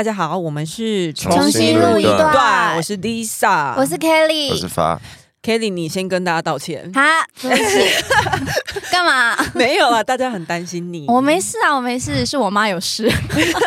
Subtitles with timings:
[0.00, 4.98] 大家好，我们是重新录一段，我是 Lisa，我是 Kelly，我是发。
[5.42, 6.90] Kelly，你先跟大家道歉。
[6.94, 7.02] 哈，
[7.42, 7.86] 对不起，
[8.90, 9.36] 干嘛？
[9.52, 11.04] 没有啊，大家很担心你。
[11.06, 13.12] 我没事啊，我没事，是我妈有事，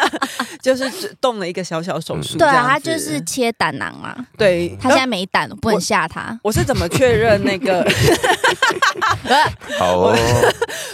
[0.60, 0.90] 就是
[1.22, 2.40] 动了一个小小手术。
[2.40, 4.16] 对啊，她就是切胆囊嘛。
[4.36, 6.36] 对，她现在没胆，不能吓她。
[6.42, 7.88] 我是怎么确认那个？
[9.78, 10.18] 好哦。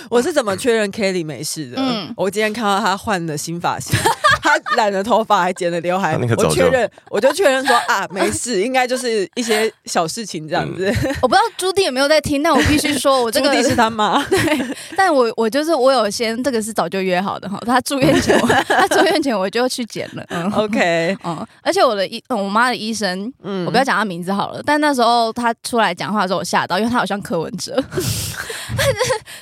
[0.09, 1.77] 我是怎么确认 Kelly 没事的？
[1.79, 3.97] 嗯，我今天看到她换了新发型。
[4.41, 6.17] 他染了头发，还剪了刘海。
[6.37, 10.85] 我确认，我就确认说啊， 没事，应该就是一些小事情这样子。
[11.21, 14.23] 我不知道朱棣有没有在听，但我必须说，我这个朱棣是他妈。
[14.25, 17.59] 对，但我我就是我有先，这个是早就约好的哈。
[17.65, 20.23] 他住院前，他住院前我就去剪了。
[20.29, 24.61] 嗯，OK，嗯，而且我的医，我妈的医生，嗯，我不要讲他名字好了。
[24.65, 27.81] 但那时候他出来讲话的时候，我吓到，因为他好像柯文哲。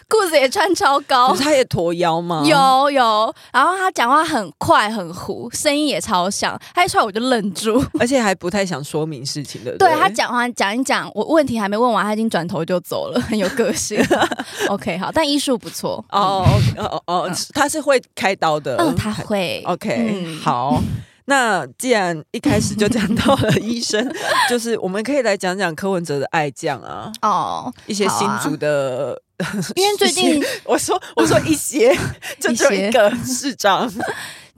[0.08, 2.44] 裤子也穿超高，他也驼腰吗？
[2.46, 6.60] 有有，然后他讲话很快很糊，声音也超像。
[6.74, 9.78] 他一出来我就愣住， 而且还不太想说明事情的。
[9.78, 14.00] 对，他讲话讲一讲，我问题还没问完，他已经转头就走了，很有个性。
[14.70, 16.46] OK，好，但医术不错哦
[16.78, 19.62] 哦哦，他是会开刀的，嗯，他会。
[19.66, 20.82] OK，嗯，好。
[21.30, 24.10] 那既然一开始就讲到了医生，
[24.50, 31.94] 就是我们可以来讲讲柯文哲的爱将啊，哦，一些新竹的，啊、因为最近 我说我说一些，
[32.40, 33.92] 就只有一个市长，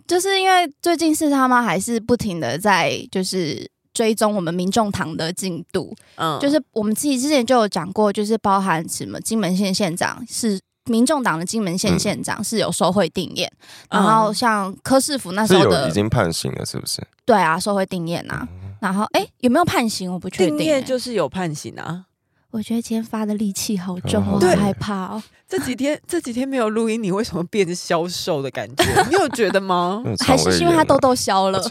[0.10, 10.60] 就是因为最近是他们还是不停的在就是追踪我们民众党的进度，嗯，就是我们自己之前就有讲过，就是包含什么金门县县长是。
[10.86, 13.46] 民众党的金门县县长是有收贿定谳，
[13.90, 17.00] 嗯、然后像柯世福那时候的已经判刑了，是不是？
[17.26, 18.48] 对啊，收贿定谳啊。
[18.52, 20.12] 嗯、然后哎，有没有判刑？
[20.12, 20.58] 我不确定。
[20.58, 22.06] 定谳就是有判刑啊。
[22.52, 25.22] 我觉得今天发的戾气好重，我好害怕哦。
[25.48, 28.84] 这几天 这几天没有录音，你为什么变消瘦的感觉？
[29.08, 30.04] 你有觉得吗？
[30.26, 31.62] 还是因为他痘痘消了？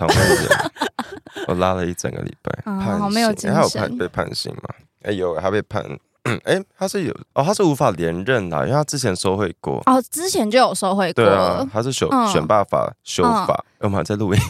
[1.46, 3.54] 我拉了一整个礼拜，嗯、好没有精神。
[3.54, 4.74] 还有判被判刑吗？
[5.02, 5.84] 哎有，他被判。
[6.24, 11.24] 嗯， 哎，他是有哦，他是无法连任的，因为他之前收贿过哦，之前就有收贿过。
[11.24, 14.40] 对啊，他是选选罢法修法，我们还在录音，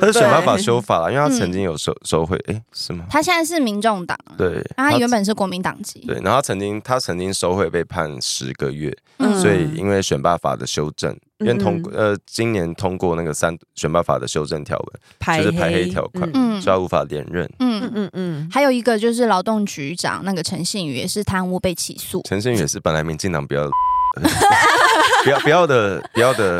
[0.00, 3.06] 他是 选罢法修法了，因为他曾经有收收贿，哎，是吗？
[3.10, 8.96] 他现在是民众党，对，他原本是国民党籍，对，然后他曾经他曾经收回被判十个月，
[9.40, 11.16] 所以因为选罢法的修正。
[11.38, 16.28] 因为通过呃，今年通过那个三选罢法的修正条文，就是排黑条款，
[16.60, 17.48] 所以他无法连任。
[17.60, 18.48] 嗯嗯嗯。
[18.50, 22.20] 还有一个就是劳动局长那个陈信宇也是贪污被起诉。
[22.24, 23.70] 陈信宇也是本来民进党 不要
[25.22, 26.58] 不要不要的不要的，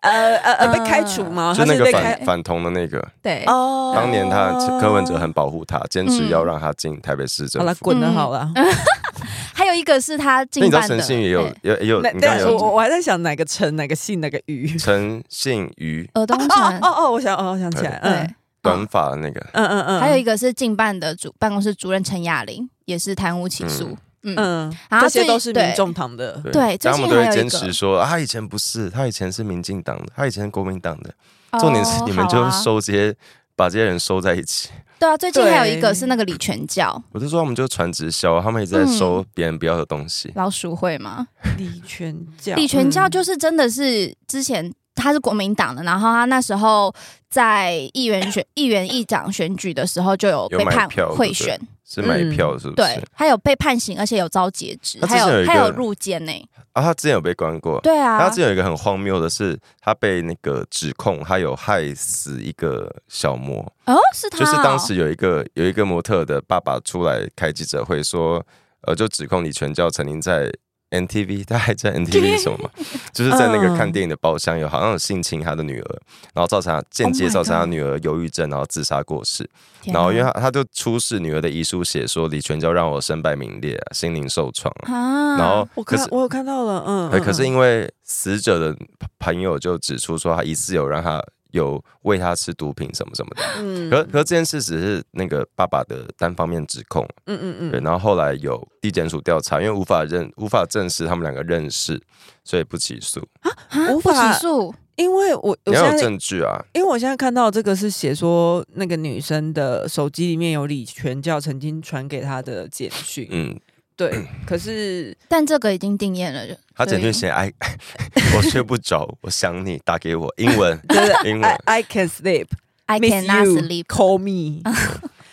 [0.00, 1.54] 呃呃呃被开除吗？
[1.56, 3.06] 就那个反反同的那个。
[3.22, 3.92] 对哦。
[3.94, 7.66] 当年他柯文哲很保护他，坚持要让他进台北市政府。
[7.66, 8.50] 好了，滚了好了。
[9.54, 12.02] 还有一个是他进办的，陈信宇也有也也有。
[12.20, 14.76] 但是我我还在想哪个陈哪个信哪个宇？
[14.78, 16.08] 陈信宇。
[16.12, 16.78] 呃东城。
[16.80, 19.40] 哦 哦，我想哦，我想起来，对，短发的那个。
[19.54, 20.00] 嗯嗯嗯。
[20.00, 23.96] 还有一个是进办的主办公室主任陈雅玲，也是贪污起诉。
[24.36, 26.40] 嗯，这些都是民众党的。
[26.52, 31.14] 对，他们都会坚持说，他以前不是，他以前是民进党的，他以前是国民党的。
[31.60, 33.14] 重点是你们就收这些，
[33.54, 34.68] 把这些人收在一起。
[34.98, 40.32] 对啊，最近还有一个是那个李全教，我就说他们就传直销，他们一直在收别人不要的东西。
[40.34, 41.26] 老鼠会吗？
[41.58, 46.92] 李全教，李全教就是真的是之前他是国民党的，然后他那时候
[47.28, 52.74] 在议员选 议员议长选举的时候就有被判贿选，是买票是不是？
[52.74, 56.32] 对，他有被判刑，而且有遭截肢，还有还有入监呢。
[56.72, 57.80] 啊，他之前有被关过。
[57.80, 63.60] 对啊，他之前有一个很荒谬的是，他被那个指控他有害死一个小模。
[63.86, 64.40] 哦，是他、哦。
[64.40, 68.44] 就是当时有一个有一个模特的爸爸出来开记者会说，
[68.82, 70.52] 呃，就指控李全教曾经在。
[70.90, 72.70] NTV，他 还在 NTV 什么吗？
[73.12, 76.00] 就是在那个看电影的包厢，有好像有性侵他的女儿，
[76.34, 79.48] 然后造成间接造成他女儿忧郁症，然后自杀过世。
[79.84, 85.36] 然后因为他他就出示女儿的遗书，写说李全教让我身败名裂，心灵受创啊。
[85.36, 88.76] 然后我看我有看到了，嗯，可是因为死者的
[89.18, 91.22] 朋友就指出说，他疑似有让他。
[91.56, 102.00] 有喂他吃毒品什么什么的，嗯，可可这件事只是那个爸爸的单方面指控，嗯嗯嗯，对，然后后来有地检署调查，因为无法认无法证实他们两个认识，
[102.44, 103.20] 所以不起诉。
[103.40, 103.50] 啊，
[103.92, 113.58] 无法起诉，因为我你要有证据啊，因为我现在看到这个是写说那个女生的手机里面有李全教曾经传给她的简讯，嗯。
[113.96, 116.46] 对，可是 但这个已经定谳了。
[116.76, 117.50] 他整句写 I，
[118.36, 120.78] 我睡不着，我想你，打给我，英文，
[121.24, 124.60] 英文，I can sleep，I cannot sleep，call me。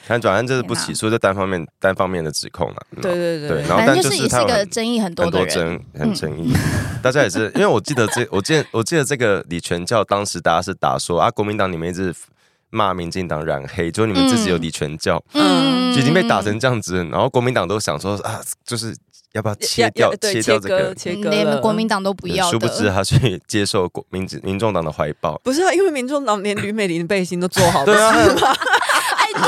[0.06, 2.76] 反正就是不起诉，就单方面单方面的指控了。
[3.02, 6.54] 对对对，然后但就是也是一个争议很多，很多争很争议。
[7.02, 12.14] 大家也是，因为我记得这，我记得我记得这个李全教当时大家是打说啊，国民党你们一直
[12.74, 18.96] 骂民进党染黑，就你们自己有李全教，嗯，就已经被打成这样子，然后国民党都想说啊，就是。
[19.34, 20.14] 要不要切掉？
[20.18, 20.94] 切掉这个？
[21.32, 22.52] 连国民党都不要。
[22.52, 25.42] 殊不知他去接受国民民众党的怀抱。
[25.44, 27.86] 不是啊，因为民众党连吕美玲的背心都做好了。
[27.86, 28.12] 对啊。
[29.18, 29.42] 哎，对。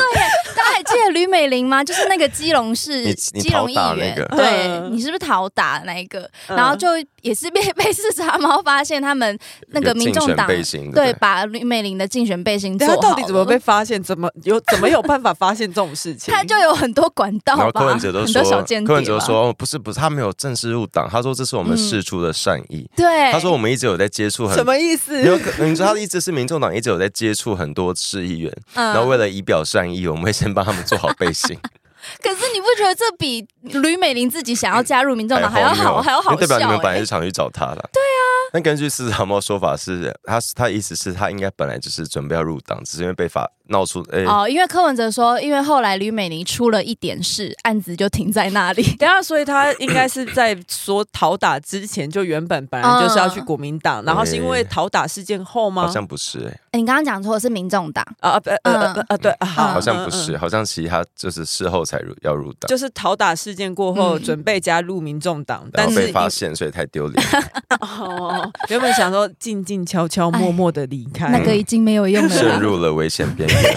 [0.75, 1.81] 还记得吕美玲吗？
[1.85, 6.29] 就是那个基隆市基隆议员，对，你是不是讨打那一个？
[6.47, 6.87] 然后就
[7.21, 9.37] 也是被 被视察猫发现他们
[9.69, 10.47] 那个民众党
[10.93, 14.01] 对把吕美玲的竞选背心做好，到底怎么被发现？
[14.03, 16.33] 怎么有怎么有办法发现这种事情？
[16.33, 17.63] 他就有很多管道吧。
[17.63, 18.43] 然后柯文哲都说，
[18.85, 22.89] 柯文哲说不是不是，他没有正式入党，他说这是我们事出的善意。
[22.95, 25.21] 对，他说我们一直有在接触，什么意思？
[25.63, 31.57] 你知道他的意思是民众党一直有在接触很多市议员，然后为了以表善意，我们会先帮他们做好背心。
[32.21, 36.41] 可是你不觉得这比吕美玲自己想要加入民众党还要好，还要好笑？
[36.41, 37.89] 代表你们本来就想去找他了。
[37.91, 38.21] 对啊。
[38.53, 44.05] 但根据四长猫说法是，他他意思是他应该本来就是准备要入党，只是因为被法闹出。
[44.27, 48.83] 哦，因为柯文哲说，因为后来吕美玲出了一点事，案子就停在那里。
[48.97, 55.87] 等下，所以他应该是在说讨打之前就原本本来就是要去国民党，嗯、然后是因为讨打事件后吗？
[55.87, 56.59] 好像不是哎、欸欸。
[56.75, 58.05] 你刚刚讲错的是民众党。
[58.19, 67.27] 啊呃呃呃对，好，好像不是，好像其他就是事后才入要入党，就是讨打事件过后准备加入民众党，但是被发现，所以太丢脸。
[67.81, 69.29] 哦，原本想说。
[69.37, 73.75] 静静悄悄默默的离开，那个已经没有用了，陷入了危险边缘。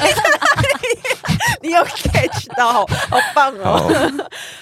[1.61, 3.87] 你有 catch 到，好棒哦。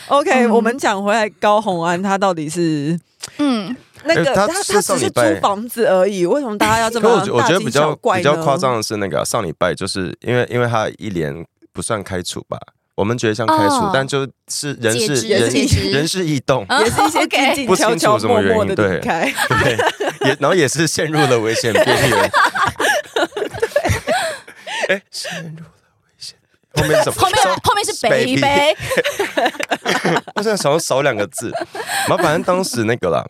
[0.07, 0.19] 好。
[0.19, 2.99] OK，、嗯、我们讲回来，高红安他到底是
[3.39, 3.77] 嗯，
[4.07, 7.09] 那个他他只是租房子而已，为什么大家要这么？
[7.09, 12.59] 我我觉得比较比较夸张的是那个上礼拜，就是因为因为他一连不算开除吧。
[12.95, 15.51] 我们觉得像开除，哦、但就是人事人
[15.93, 19.31] 人事异动，也是一些静静悄悄默默的离开，
[19.63, 19.77] 对，
[20.27, 22.31] 也然后也是陷入了危险边缘。
[24.89, 25.67] 哎，陷入了
[26.07, 26.39] 危险。
[26.73, 27.17] 后面什么？
[27.21, 28.41] 后面后面是 baby。
[30.35, 31.53] 我现在想要少两个字，
[32.09, 33.23] 然后反正当时那个啦。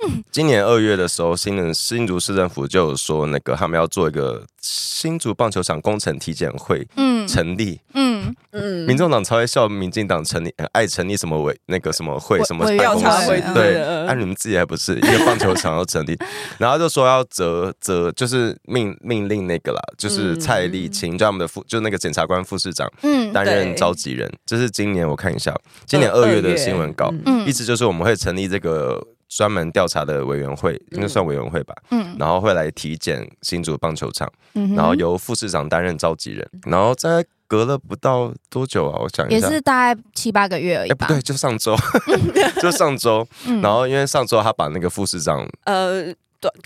[0.30, 8.34] 今年二月的时候，新人新竹市政府就有说，那个他们要做一个新竹棒球场工程体检会，嗯，成立，嗯。
[8.52, 16.18] 嗯，民众党超爱笑，民进党成立爱成立什么委那个什么会什么办公室，对，哎，你们自己还不是一个棒球场要成立，
[16.56, 25.54] 然后就说要责责，就是命命令那个啦，就是蔡丽清，叫他们的副，就那个检察官副市长，嗯，担任召集人，这是今年我看一下，
[25.84, 29.06] 今年二月的新闻稿，嗯，意思就是我们会成立这个。
[29.28, 31.74] 专门调查的委员会，应该算委员会吧。
[31.90, 38.98] 嗯，然后会来体检新竹棒球场，嗯、然后由副市长担任召集人，然后在隔了不到多久啊？
[39.02, 41.06] 我想，也是大概七八个月而已吧。
[41.06, 41.76] 欸、不对，就上周，
[42.60, 43.26] 就上周。
[43.46, 46.12] 嗯、然后因为上周他把那个副市长呃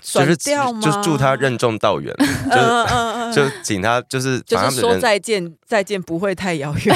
[0.03, 0.81] 转掉吗？
[0.81, 2.15] 就祝他任重道远，
[3.33, 6.95] 就就请他就是就是说再见，再见不会太遥远。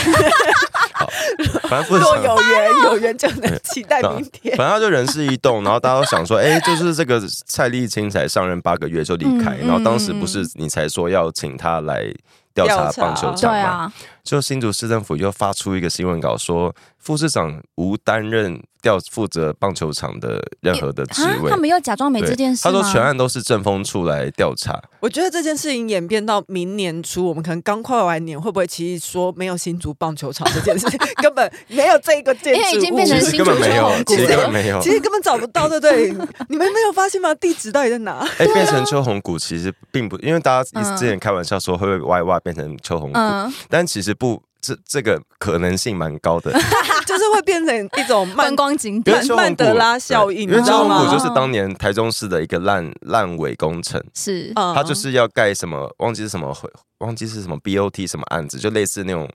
[1.67, 4.56] 反正若有缘，有缘就能期待明天。
[4.57, 12.06] 反正他就人事异动，然后大家都想说，哎、欸，就是这个蔡丽青才上任八个月就离开，然后当时不是你才说要请他来
[12.53, 13.94] 调查棒球场吗？
[14.25, 18.62] 就新竹市政府又发出一个新闻稿说，副市长无担任。
[18.86, 22.61] 调负责棒球场的任何的职位，他们又假装没这件事。
[22.61, 24.80] 他说全案都是政风处来调查。
[24.99, 36.11] 我觉得这件事情演变到明年初，我们可能刚跨完年，会不会其实说没有新竹棒球场这件事情， 根本没有这一个建筑物，已经变成新竹根本没有，其实根本没有，其实根本找不到，对不对？
[36.49, 37.33] 你们没有发现吗？
[37.33, 38.23] 地址到底在哪？
[38.38, 43.19] 哎，变成秋红谷其实并不，因为大家之前开玩笑说会不会歪歪变成秋红谷，
[43.68, 44.42] 但其实不。
[44.68, 46.52] 这这个可能性蛮高的，
[47.06, 56.68] 就是会变成一种 观光景点，曼德拉效应，因为秋红谷就是当年台中市的一个烂烂尾工程，是，它就是要盖什么，忘记是什么会，
[56.98, 59.30] 忘记是什么 BOT 什么案子，就类似那种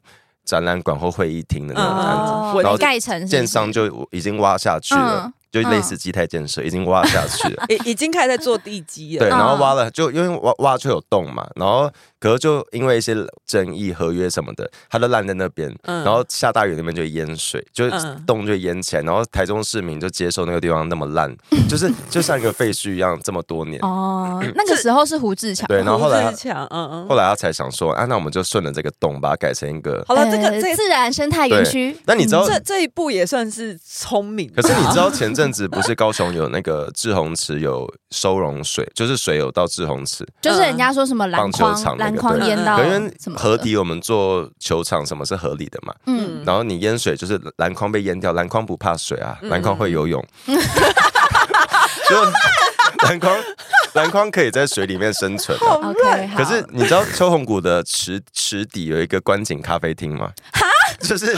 [0.44, 5.26] 展览馆或会议厅的那种案子，嗯、然后盖成建商就已经挖下去了。
[5.26, 9.18] 嗯就类似基泰建设，已经挖下去了，已已经开始在做地基了。
[9.18, 15.74] 对，然后挖了，就因为挖挖就有洞嘛，然后可是就因为一些争议、合约什么的，它都烂在那边。
[15.84, 17.88] 然后下大雨那边就淹水，就
[18.26, 21.34] 洞就淹起来，然后台中市民就接受那个地方那么烂，
[21.68, 23.80] 就是就像一个废墟一样，这么多年。
[23.82, 25.66] 哦， 那个时候是胡志强。
[25.66, 26.30] 对，然后后来
[26.70, 31.96] 嗯嗯，后来他才想说，啊，那我们就顺着这个洞，把它改成一个好了，这个自然生态园区。
[32.04, 34.50] 那你知道这这一步也算是聪明。
[34.54, 41.74] 可是你知道前阵子不是高雄有那个志宏池有收容水，就是水有到志宏池，就是人家说什么篮筐
[42.16, 45.94] 篮篮筐淹到，因为河底我们做球场什么是合理的嘛？
[46.06, 50.24] 嗯，然后你淹水就是篮筐被淹掉，篮筐不怕水啊，篮筐会游泳。
[52.08, 52.16] 就
[53.06, 53.36] 篮筐，
[53.94, 55.56] 篮筐可以在水里面生存。
[55.58, 60.30] OK，可是你知道秋红谷的池池底有一个观景咖啡厅吗？
[60.52, 60.66] 哈，
[61.00, 61.36] 就是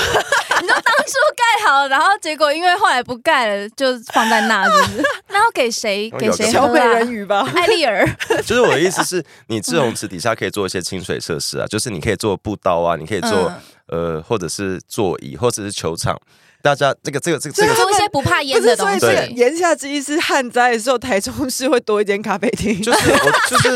[1.06, 5.02] 你说当初盖好，然后结果因为后来不盖了，就放在那，是不是？
[5.28, 6.10] 那要给谁？
[6.18, 6.50] 给谁？
[6.50, 8.06] 小美人鱼吧，艾丽尔。
[8.46, 13.52] 就是我的意思是，你志宏池底下可以做一些清水设施啊，就是你可以做步道啊，你可以做
[13.88, 16.18] 呃，或者是座椅，或者是球场。
[16.62, 19.00] 大家这个这个这个这个做一些不怕淹的东西。
[19.00, 22.80] 对，言下之意是旱灾的时候，台中市会多一间咖啡厅。
[22.80, 23.16] 就是我
[23.50, 23.68] 就是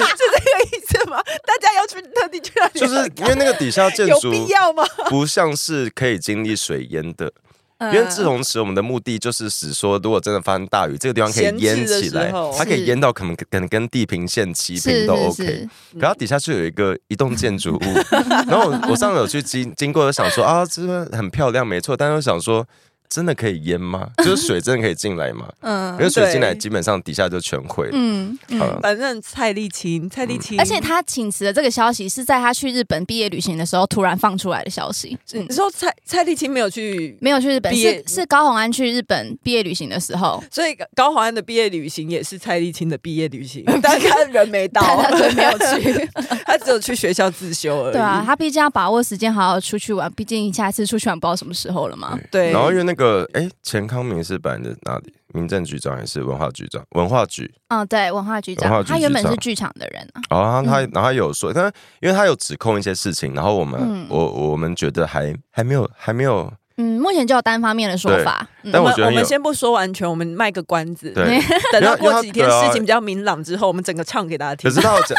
[1.17, 1.23] 吗？
[1.47, 2.81] 大家要去特地去那里。
[2.81, 4.85] 就是因为那个底下建筑有必要吗？
[5.09, 7.33] 不像是可以经历水淹的。
[7.79, 15.69] 因为志宏池，我们的目的就是使说，如果真的发生大雨，这个地方可以淹起来，它可以淹到可能可能跟地平线齐平都 OK。
[15.93, 17.81] 然后底下就有一个一栋建筑物，
[18.49, 22.67] 然后我我上次有去经经过，想说啊，这个很漂亮，没错，但是我想说。
[23.09, 24.09] 真的可以淹吗？
[24.19, 25.47] 就是水真的可以进来吗？
[25.61, 27.89] 嗯，因为水进来基本上底下就全毁。
[27.93, 35.17] 嗯嗯，反正蔡丽青，蔡丽青，而且他请辞的这个消息是在他去日本毕业旅行的时候突然放出来的消息。
[35.33, 46.09] 你说蔡蔡丽青没有去，没有去日本，是是高宏安去日本毕业旅行的时候，所以高宏安的毕业旅行也是蔡丽青的毕业旅行， 但他人没到，他人没有去，
[46.45, 47.93] 他只有去学校自修而已。
[47.93, 52.19] 对啊，他毕竟要把握时间好好出去玩，毕竟下一次出去玩不知道什么时候了嘛。
[52.31, 53.07] 对，然后因为那个。
[53.25, 55.15] 个哎，钱康明是摆的哪里？
[55.35, 56.83] 民政局长还是文化局长？
[56.93, 57.53] 文化局。
[57.69, 58.71] 嗯，对，文化局长。
[58.71, 60.23] 文化局他原本是剧场的人啊。
[60.31, 66.53] 哦，他然后他有说，但因为他有指控一些事情，然后我们、嗯、我我们觉得还还没有还没有。
[66.79, 68.47] 嗯，目前就有单方面的说法。
[68.73, 71.11] 但我觉得我们先不说完全，我们卖个关子。
[71.11, 71.41] 对，
[71.73, 74.71] 等到过几天事情比较明朗之后，我们整个唱给大家听。
[74.71, 75.19] 可是他要讲，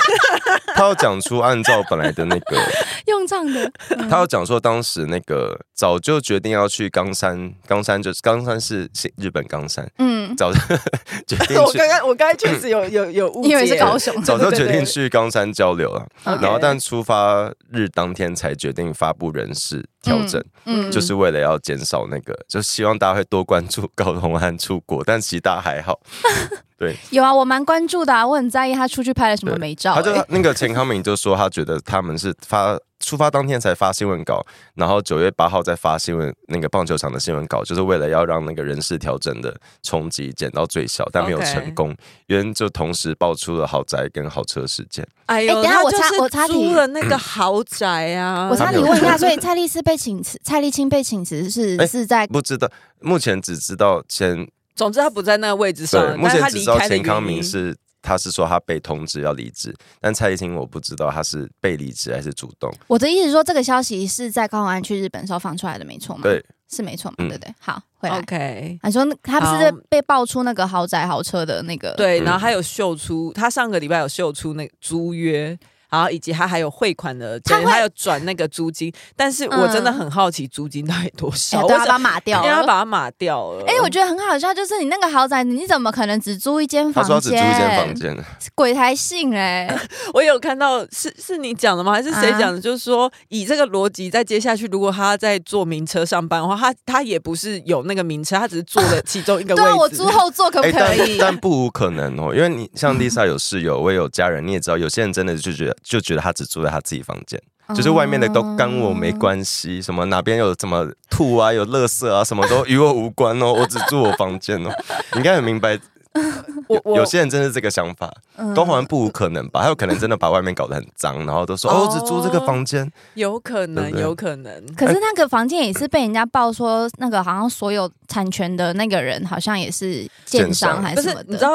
[0.75, 2.58] 他要讲出按照本来的那个
[3.08, 3.72] 用唱的，
[4.10, 9.89] 他要讲说当时那个早就决定要去冈山，冈山就是冈山是日本冈山。
[9.98, 10.60] 嗯，早就
[11.25, 11.58] 决定。
[11.62, 16.06] 我刚刚我刚才确实有有有误解，因为是高雄，早就决定去冈山交流了，
[16.42, 23.37] 然后但出发日当天才决定发布人事调整，嗯，就是为了要减少那个，就希望大家会多。
[23.44, 26.00] 关注高同安出国， 但其他还好。
[26.77, 29.96] 对，有啊，我蛮关注的啊，我很在意他出去拍了什么美照，欸。
[29.96, 34.45] 他就那个钱康明就说，他觉得他们是发出发当天才发新闻稿，
[34.75, 41.95] 然后九月八号再发新闻那个棒球场的新闻稿，就是为了要让那个人事调整的冲击减到最小，但没有成功，
[42.27, 42.53] 因为 Okay.
[42.53, 45.07] 就同时爆出了豪宅跟豪车事件。
[45.27, 54.45] 哎呦，等下我插我插题了那个豪宅啊，我插你问一下，所以蔡丽斯被请辞，蔡丽青被请辞是、欸、是在不知道，目前只知道前。
[54.75, 56.15] 总之他不在那个位置上。
[56.19, 62.74] 目前只知道钱康明是，他是说他被通知要离职，但蔡依林我不知道他是被离职还是主动。
[62.88, 66.22] 我的意思是说，这个消息是在高洪安去日本时候放出来的，没错吗？
[66.24, 67.27] 对，是没错嘛？
[67.27, 67.54] 对对。
[67.60, 68.18] 好，回来。
[68.20, 71.94] OK，你说他不是被爆出那个豪宅豪车的那个？
[71.96, 75.58] 对，然后他有秀出，他上个礼拜有秀出那个租约。
[75.89, 81.65] 然后以及他还有汇款的，他还有转那个租金，但是我真的很好奇租金到底多少？
[81.67, 83.63] 对，他把它码掉， 因为他把它码掉了。
[83.65, 87.15] 哎，我觉得很好笑，就是你那个豪宅，你怎么可能只租一间房间？
[87.15, 89.79] 他说只租一间房间，鬼才信哎！
[90.13, 91.94] 我有看到是是你讲的吗？
[91.94, 92.60] 还是谁讲的？
[92.60, 99.67] 就是说以这个逻辑，再接下去，如果他在坐名车上班的话，他他也不是有那个名车，他只是坐了其中一个 位置。
[99.70, 101.17] 对，我租后座可不可以？
[101.17, 105.76] 但不无可能哦，因为你像 Lisa 有室友，我也有家人，你也知道，有些人真的就觉得。
[105.84, 107.41] 就觉得他只住在他自己房间，
[107.75, 114.69] 就是外面的都跟我没关系，什么哪边有什么吐啊，有垃圾啊，什么都与我无关哦，我只住我房间哦，
[115.13, 115.79] 你 应该很明白。
[116.95, 118.13] 有些人真是这个想法，
[118.55, 119.62] 都好像不无可能吧？
[119.62, 124.53] 还有可能真的把外面搞得很脏，然后都说哦，只租这个房间，有可能，有可能。
[124.75, 131.25] 可是那个房间也是被人家报说，那个好像所有产权的那个人好像也是建商还是什么的。
[131.27, 131.51] 你知道，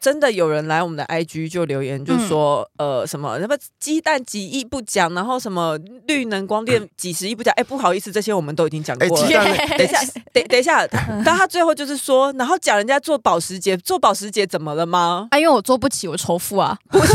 [0.00, 7.52] 真的有人来我们的 IG 就留言，就说呃什么什么鸡蛋几亿不讲，然后什么绿能光电几十亿不讲。
[7.56, 9.28] 哎，不好意思，这些我们都已经讲过了。
[9.76, 10.00] 等一下，
[10.32, 10.86] 等等一下，
[11.24, 15.26] 但他最后就是说，然后讲人家做保时捷，做保时捷怎么了吗？
[15.32, 16.78] 啊，因为我做不起，我仇富啊！
[16.88, 17.12] 不是，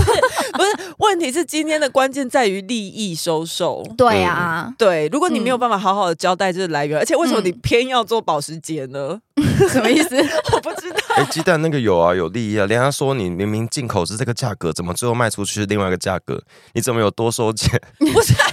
[0.51, 3.81] 不是，问题是今天的关键在于利益收受。
[3.95, 9.17] 对啊，对，如果你没有办法好好的交代这个来源，而且为什么你偏要做保时捷呢？
[9.71, 10.17] 什么意思？
[10.51, 10.97] 我不知道。
[11.15, 12.65] 哎，鸡蛋那个有啊，有利益啊。
[12.65, 16.41] 人家说你明明进口是这个价格，怎么最后卖出去是另外一个价格？
[16.73, 17.81] 你怎么有多收钱？
[17.99, 18.50] 不是，还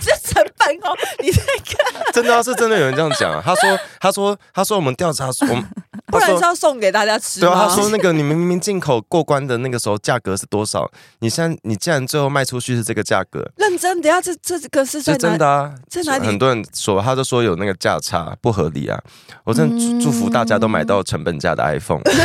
[1.21, 2.13] 你在看？
[2.13, 3.43] 真的是真的有人这样讲啊？
[3.45, 5.65] 他说，他说，他说我们调查，我们。
[6.11, 7.39] 不然是要送给大家吃？
[7.39, 10.91] 对啊，他说那个你们明明进口过关的那个时候价格是多少？
[11.19, 16.27] 你现在你既然最后卖出去是这个价格，认真，等下这这个是在真的啊，在哪里？
[16.27, 18.99] 很多人说，他就说有那个价差不合理啊。
[19.45, 22.01] 我真的祝福大家都买到成本价的 iPhone。
[22.01, 22.17] 不是，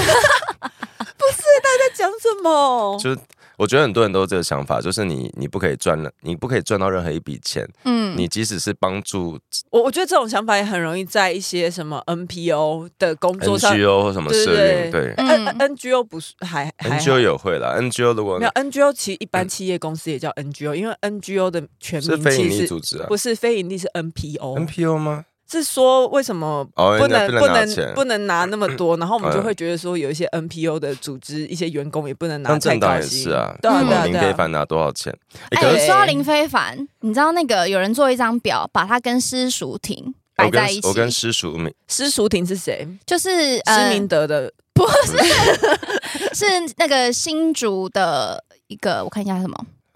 [1.61, 2.97] 他在讲什么？
[2.97, 3.19] 就是。
[3.57, 7.67] 我觉得很多人都有这个想法，就是你你不可以赚了，你不可以赚到任何一笔钱。
[7.85, 25.25] 嗯，你即使是帮助我，我觉得这种想法也很容易在一些什么 NPO 的工作上，NGO 或什么社运，对，NGO 不是还 NGO 有会啦，NGO 如果没有 NGO，其实一般企业公司也叫 NGO，因为 NGO 的全名是非营利组织啊，不是非营利是 NPO，NPO 吗？
[25.53, 28.97] 是说为什么不能不能不能拿那么多？
[28.97, 33.23] 然后我们就会觉得说，有一些 NPO 的组织，一些员工也不能拿太高薪。
[33.23, 34.05] 是啊，对啊，对啊。
[34.05, 35.15] 林非凡拿多少钱？
[35.51, 40.87] 哎，说到林非凡，你知道那个有人做一张表，把他跟施淑婷摆在一起。
[40.87, 42.87] 我跟施淑明，施淑婷是谁？
[43.05, 45.17] 就是施明德的，不是，
[46.33, 49.55] 是那个新竹的一个，我看一下什么。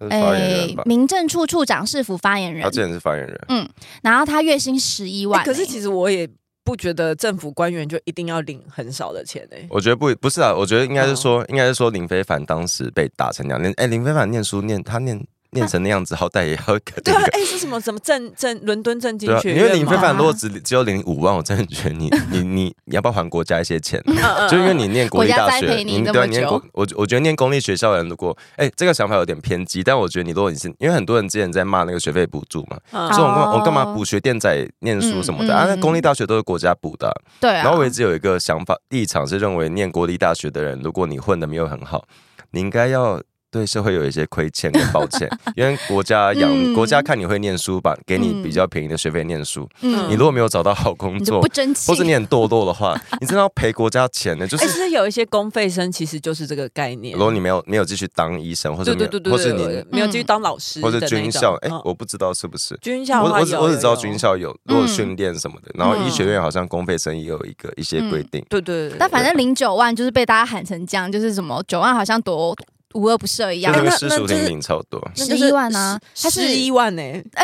[0.09, 3.67] 哎，民政处处长是府发言人，他之前是发言人，嗯，
[4.03, 6.29] 然后他月薪十一万、欸，可是其实我也
[6.63, 15.25] 不觉得政府官员就一定要领很少的钱诶、欸，我觉得不不是啊，我觉得应该是说，哦、应该是说林非凡当时被打成两年，哎，林非凡念书念他念。
[15.57, 17.21] 念成那样子，好歹也要个对啊！
[17.31, 19.57] 哎，是什么什么正正伦敦正经学院？
[19.57, 24.01] 因为林飞凡如果只只有领五万，我真的觉得你 你你你要不要还国家一些钱？
[24.49, 32.77] 就因为你念国立大学，你对啊，你念国我我觉得念公立学校的人，如果哎，这个想法有点偏激，但我觉得你如果你是因为很多人之前在骂那个学费补助嘛，
[33.11, 35.65] 所以我干我干嘛补学电仔念书什么的啊？
[35.67, 37.51] 那公立大学都是国家补的，对。
[37.51, 42.05] 然后我一直有一个想法立场是认为，念国立大学的人，如果你混的没有很好，
[42.51, 43.19] 你应该要。
[43.57, 49.67] 对社会有一些亏欠跟抱歉， 因为国家养、嗯、国家看你会念书吧，给你比较便宜的学费念书。
[49.81, 54.45] 嗯、你如果没有找到好工作，不争气，或者你很堕落的话，你真的要赔国家钱呢。
[54.47, 57.13] 就是其实有一些公费生其实就是这个概念。
[57.13, 63.23] 如果你没有没有继续当医生，或者对对对，或者你没有继续当老师，或者军校，哎，我不知道是不是军校。
[63.23, 68.45] 我我只我只知道军校有，如果训练什么的，然后医学院好像公费生也有一个一些规定。
[68.49, 68.91] 对对。
[68.99, 72.55] 但反正零九万就是被大家喊成这样，就是什么九万好像多。
[72.93, 77.01] 无恶不赦一样，那个施淑婷领超多，十一万啊，他十一万呢？
[77.01, 77.21] 哎，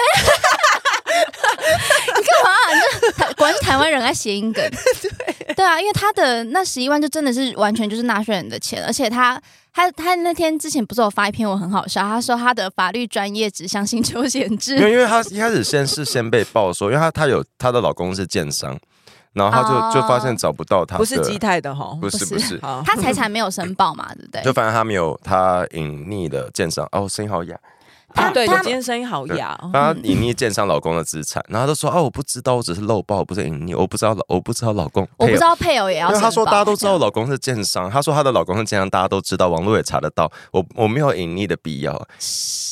[2.17, 2.49] 你干嘛？
[3.17, 4.63] 这果然是台湾人爱谐音梗，
[5.47, 9.39] 对对啊，因为他的那十一万就真的是完全就是纳税人的钱，而且他
[9.73, 18.79] 他他那天之前不是有发一篇文很好笑，他说他的法律专业只相信邱显智，因为因为他一开始先是先被爆说，因为他他有他的老公是建商。
[19.33, 24.41] 然后他就就发现找不到他，不是基泰的哈，不是不是，他财产没有申报嘛，对不对？
[24.45, 27.59] 就反正他没有他隐匿的建商，哦，声音好哑。
[28.15, 29.59] 啊，对，他今天声音好哑。
[29.73, 41.99] 他隐匿建商老公的资产，然后他就说：“哦，我不知道，我只是漏报，我不是隐匿，我不知道老，我不知道老公，我不知道配偶也要。”他说：“大家都知道老公是建商，他说他的老公是建商，大家都知道，网络也查得到，我我没有隐匿的必要。”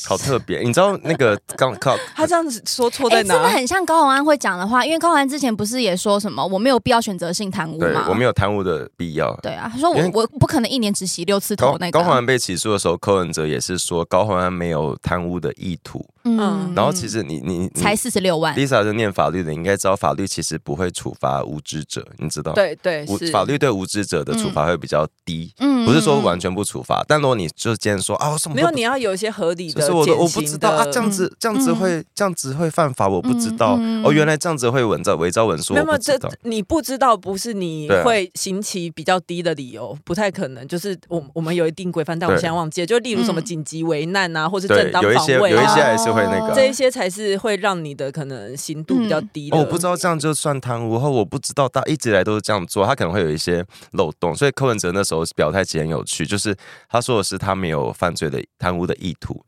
[0.07, 3.33] 好特别，你知道那个 刚靠他这样子说错在哪？
[3.33, 8.07] 真的很像高宏安会讲的话，因为高宏安之前不是也说什么我没有必要选择性贪污吗？
[8.09, 9.33] 我没有贪污的必要。
[9.41, 11.77] 对啊，他说我我不可能一年只洗六次头。
[11.79, 16.05] 那个高宏安被起诉的时候，柯文哲也是说高宏安没有贪污的意图。
[16.23, 22.53] 嗯，然后其实你你才四十六万，Lisa 是念法律的，你应该知道法律其实不会处罚无知者，你知道？
[22.53, 33.79] 对对，法律对无知者的处罚会比较低，嗯，不是说完全不处罚，但如果你就今天说啊，什么没有，你要有一些合理的，是我我不知道啊，这样子这样子会这样子会犯法，我不知道。
[34.03, 46.10] 哦，原来这样子会伪造伪造文书，那么这你不知道不是你会刑期比较低的理由，不太可能，就是我我们有一定规范，但我现在忘记了，就例如什么紧急危难啊，或是正当防卫，有一些还是。
[46.13, 49.57] 会那个这一些才是会让你的可能刑度比较低的。
[49.57, 54.35] 我不知道这样就算贪污，后我不知道他一直以来都是这样做，他可能会有一些漏洞。
[54.35, 56.55] 所以柯文哲那时候表态其实很有趣，就是
[56.89, 59.43] 他说的是他没有犯罪的贪污的意图。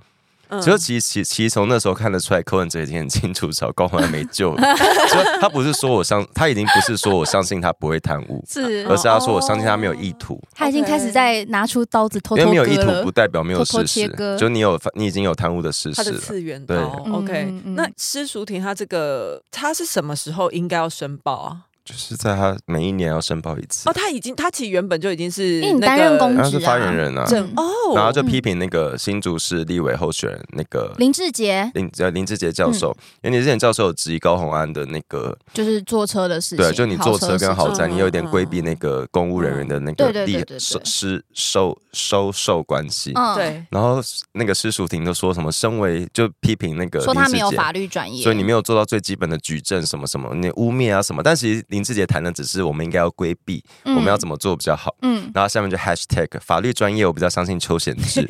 [0.61, 4.61] 就其实其其实从那时候看得出来，柯文哲已经很清楚，找高虹安没救了。
[5.09, 10.41] 就他不是说我相，他已经不是说我相信他不会贪污，是，而是他说我相信他没有意图。
[10.53, 15.95] 他已经开始在拿出刀子偷偷，因为没有意图不代表没有事实，就你有你已经有贪污的事实。
[15.95, 16.75] 他的次元刀
[17.11, 17.53] ，OK。
[17.75, 21.57] 那施淑婷他这个他是什么时候应该要申报啊？
[21.85, 23.89] 就是在他每一年要申报一次。
[23.89, 27.25] 哦，他已经他其实原本就已经是因为你担任公职，他是发言人啊，
[27.57, 31.69] 哦，然后就批评那个新竹市立委候选人那个林志杰。
[31.73, 51.65] 林呃林志杰教授，因为你之前教授有质疑高虹安的那个就是坐车的事情，对，就你坐车跟豪宅，你有点规避那个公务人员的那个利收收收收受关系，对，然后那个施淑婷都说什么，身为就批评那个说他没有法律专业，所以你没有做到最基本的举证什么什么，你污蔑啊什么，但其实。
[51.73, 54.95] 林志杰谈的只是我们应该要规避，嗯、我们要怎么做比较好。
[55.01, 58.23] 嗯，然后下面就 hashtag 法律专业，我比较相信邱显志。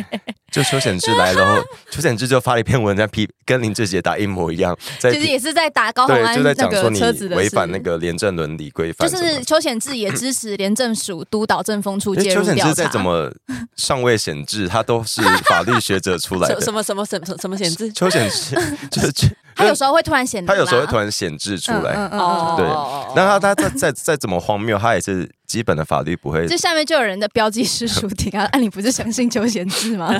[0.52, 7.00] 就邱显志来了，然后 邱显志就发了一篇文在批，跟林志杰打一模一样，在其实也是在打高对，就在讲说你
[7.34, 9.08] 违反那个廉政伦理规范。
[9.08, 12.50] 就是邱显志也支持廉政署督导政风处介入调查。
[12.50, 13.32] 邱显志再怎么
[13.76, 16.60] 上位显志，他都是法律学者出来的。
[16.60, 17.90] 什么什么什么什么显志？
[17.92, 18.56] 邱显志
[18.90, 19.30] 就是。
[19.60, 22.66] 他有时候会突然显，他有时候会突然显示出来，嗯嗯嗯、对。
[23.14, 26.46] 那他他再再再怎么荒谬，他也是基本的法律不会。
[26.46, 30.12] 这下面就有人的标记是书 婷啊，那、啊、你不是相信邱贤志吗？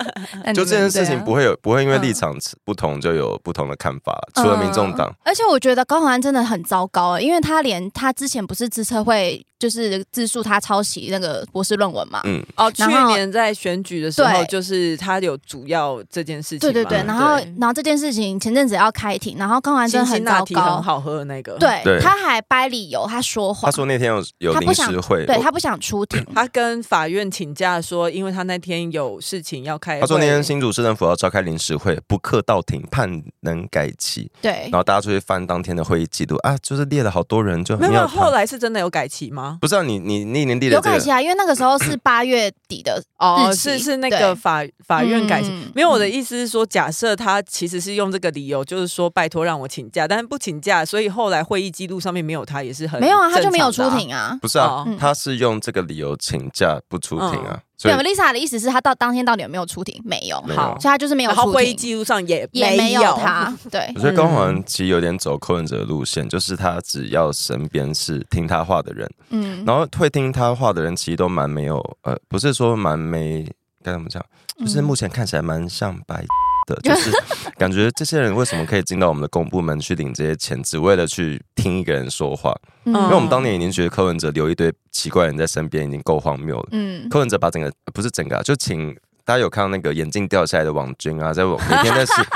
[0.54, 5.12] 就这件事情不会有不会因为立场不同就有不同的看法，嗯、除了民众党。
[5.24, 9.44] 而且我觉得高虹安真的很糟糕，因为他连他之前不是自测会。
[9.58, 39.58] 就是自述他抄袭那个博士论文嘛，嗯，哦，去年在选举的时候，就是他有主要这件事情，对对对，然后然后这件事情前阵子要开庭，然后高虹安真的很糟糕，很好喝的那个，对，他还掰理由，他说谎，他说那天有有临时会，对他不想出庭，他跟法院请假说，因为他那天有事情要开，他说那天新竹市政府要召开临时会，不课到庭，判能改期，对，然后大家出去翻当天的会议记录啊，就是列了好多人，就没有，后来是真的有改期吗？
[39.60, 40.26] 不知道你你。
[40.26, 45.50] 那年底有改期啊，因为那个时候是八月底的哦，是是那个法法院改期。
[45.74, 54.36] 没有，我的意思是说，假设他其实是用这个理由，就是说拜托让我请假，但是不请假，所以后来会议记录上面没有他，也是很没有啊，他就没有出庭啊。
[54.42, 57.60] 不是啊，他是用这个理由请假不出庭啊。
[57.78, 60.00] 对，Lisa 的意思是他到当天到底有没有出庭？
[60.02, 61.52] 没有，好，所以他就是没有出庭。
[61.52, 63.54] 会议记录上也也没有他。
[63.70, 73.46] 对，我觉得高虹安其实有点走柯文哲的路线，就是他只要身边是听他话的人，嗯，然后会听他话的人其实都蛮没有，呃，不是说蛮没
[73.84, 74.24] 该怎么讲，
[74.58, 76.24] 就是目前看起来蛮像白。
[76.66, 77.10] 的就是
[77.56, 82.54] 感觉这些人为什么可以进到我们的公部门去领这些钱，只为了去听一个人说话？
[82.84, 86.68] 嗯，因为我们当年已经觉得柯文哲留一堆奇怪人在身边已经够荒谬了。
[86.72, 88.94] 嗯，柯文哲把整个不是整个，就请
[89.26, 92.12] 大家有看到那个眼镜掉下来的王军啊，在我每天在是。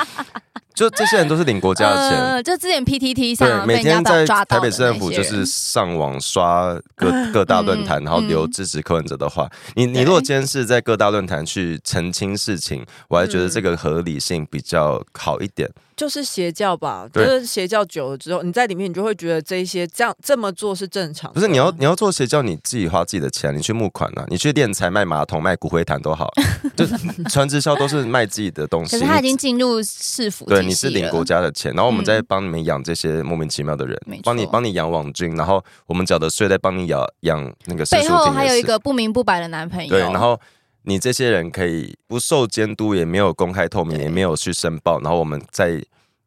[0.73, 9.47] 就这些人都是领国家的钱，呃、就之前 PTT 上对，每天在台北市政府就是上网刷各 各大论坛，然后留支持柯文哲的话。
[9.75, 15.69] 你你如果今天是在各大论坛去澄清事情，我还觉得这个合理性比较好一点。
[16.01, 21.31] 就是邪教吧，就是邪教久了之后，你在里面你就会觉得这一些这样这么做是正常。
[21.35, 26.31] 不是你要你要做邪教，你自己花自己的钱，你去募款啊，你去敛财卖马桶卖骨灰坛都好，
[26.75, 26.87] 就
[27.29, 28.93] 传直销都是卖自己的东西。
[28.93, 37.85] 可是他已经进入市府，对，你是领国家的钱，然后我们再帮你们养这些莫名其妙的人，帮、嗯、你帮你养网军，然后我们缴的税再帮你养养那个。
[37.91, 39.91] 背后还有一个不明不白的男朋友。
[39.91, 40.41] 对，然后
[40.83, 45.83] 你这些人可以不受监督，也没有公开透明，也没有去申报，然后我们再。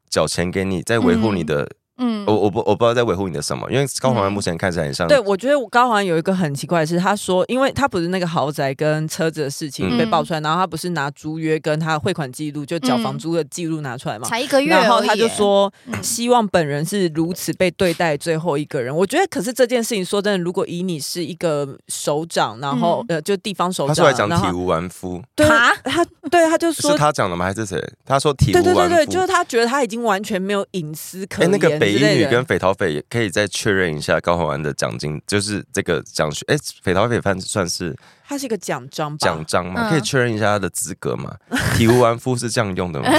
[0.10, 1.68] 缴钱给你，再维护你的。
[1.98, 5.08] 嗯嗯，我我不我不知道在维护你的什么，因为高虹安目前看起来很像。
[5.08, 18.96] 对，我觉得高虹安有一个很奇怪的是，他说，因为他不是那个豪宅跟车子的事情被爆出来，然后他不是拿租约跟他汇款记录，就缴房租的记录拿出来嘛，才一个月，然后他就说希望本人是如此被对待最后一个人。
[18.96, 27.46] 我觉得，可是这件事情说真的，如果以你是一个首长，然后呃，就地方首长，他出来讲体无完肤，对他对他就说是他讲的吗？
[27.46, 27.80] 还是谁？
[28.06, 31.52] 他说体无完肤，对对对，就是他觉得他已经完全没有隐私可言。
[31.52, 36.46] 那个北一女跟匪逃匪也可以再确认一下高虹安的奖金，就是这个奖学。
[36.48, 41.36] 哎，匪逃匪算算是，他是一个奖章，奖章嘛，可以确认一下他的资格嘛？
[41.78, 43.10] 体无完肤是这样用的吗？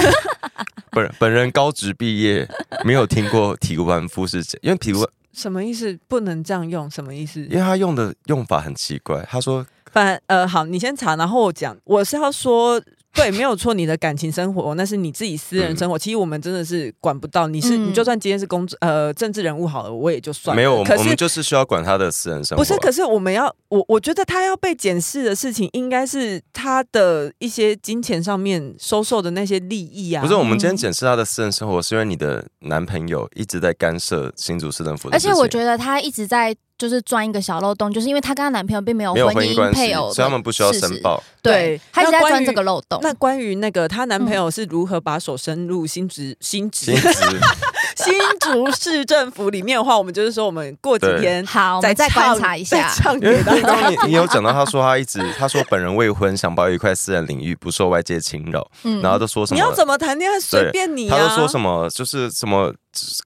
[0.91, 2.47] 本本人高职毕业，
[2.83, 5.97] 没有听过体无完肤是因为体无什么意思？
[6.07, 7.41] 不能这样用，什么意思？
[7.41, 9.21] 因为他用的用法很奇怪。
[9.29, 12.81] 他说，反呃，好，你先查，然后我讲，我是要说。
[13.15, 13.73] 对，没有错。
[13.73, 17.47] 你的感情生活那是你自己私人生活，嗯、其实我们真的是管不到。
[17.47, 20.61] 你是、嗯、你就算今天是公呃政治人物好了，我也就算了。
[20.61, 22.63] 没有，可是我们就是需要管他的私人生活。
[22.63, 30.21] 不是，可是我们要我我觉得他要被检视的事情，应该是他的一些金钱上面收受的那些利益啊。
[30.21, 35.15] 不是，我们今天检视他的私人生活，是因为你的男朋友一直在干涉新竹市政府的。
[35.15, 36.55] 而且我觉得他一直在。
[36.77, 41.23] 就是钻一个小漏洞，就是因为她跟她男朋友并没有婚姻配偶，所以他们不需要申报。
[41.41, 42.99] 对，她一直在钻这个漏洞。
[43.01, 46.91] 那关于那个她男朋友是如何把手伸入新职新竹
[48.03, 52.91] 新竹市政府里面的话，我们就是说，我们过几天好，再再观察一下。
[53.21, 58.69] 因为刚刚你你有讲到，他说他一直他说本人未婚，想保有一块私人领域，不受外界侵扰。
[58.83, 59.55] 嗯，然后都说什么？
[59.55, 61.17] 你要怎么谈恋爱随便你啊。
[61.17, 61.89] 他都说什么？
[61.89, 62.73] 就是什么。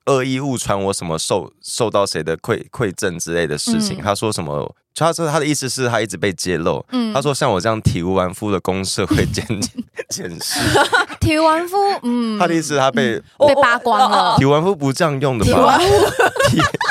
[0.08, 4.76] 恶意误传我什么受受到谁的馈馈赠之类的事情，嗯、他说什么？
[4.96, 6.86] 他说他的意思是他一直被揭露。
[6.92, 9.46] 嗯、他说像我这样体无完肤的公社会检
[10.10, 10.60] 检视。
[11.22, 14.36] 体无完肤，嗯，他的意思是他被、嗯、被扒光了。
[14.40, 15.78] 体无完肤不这样用的吧？
[16.50, 16.58] 体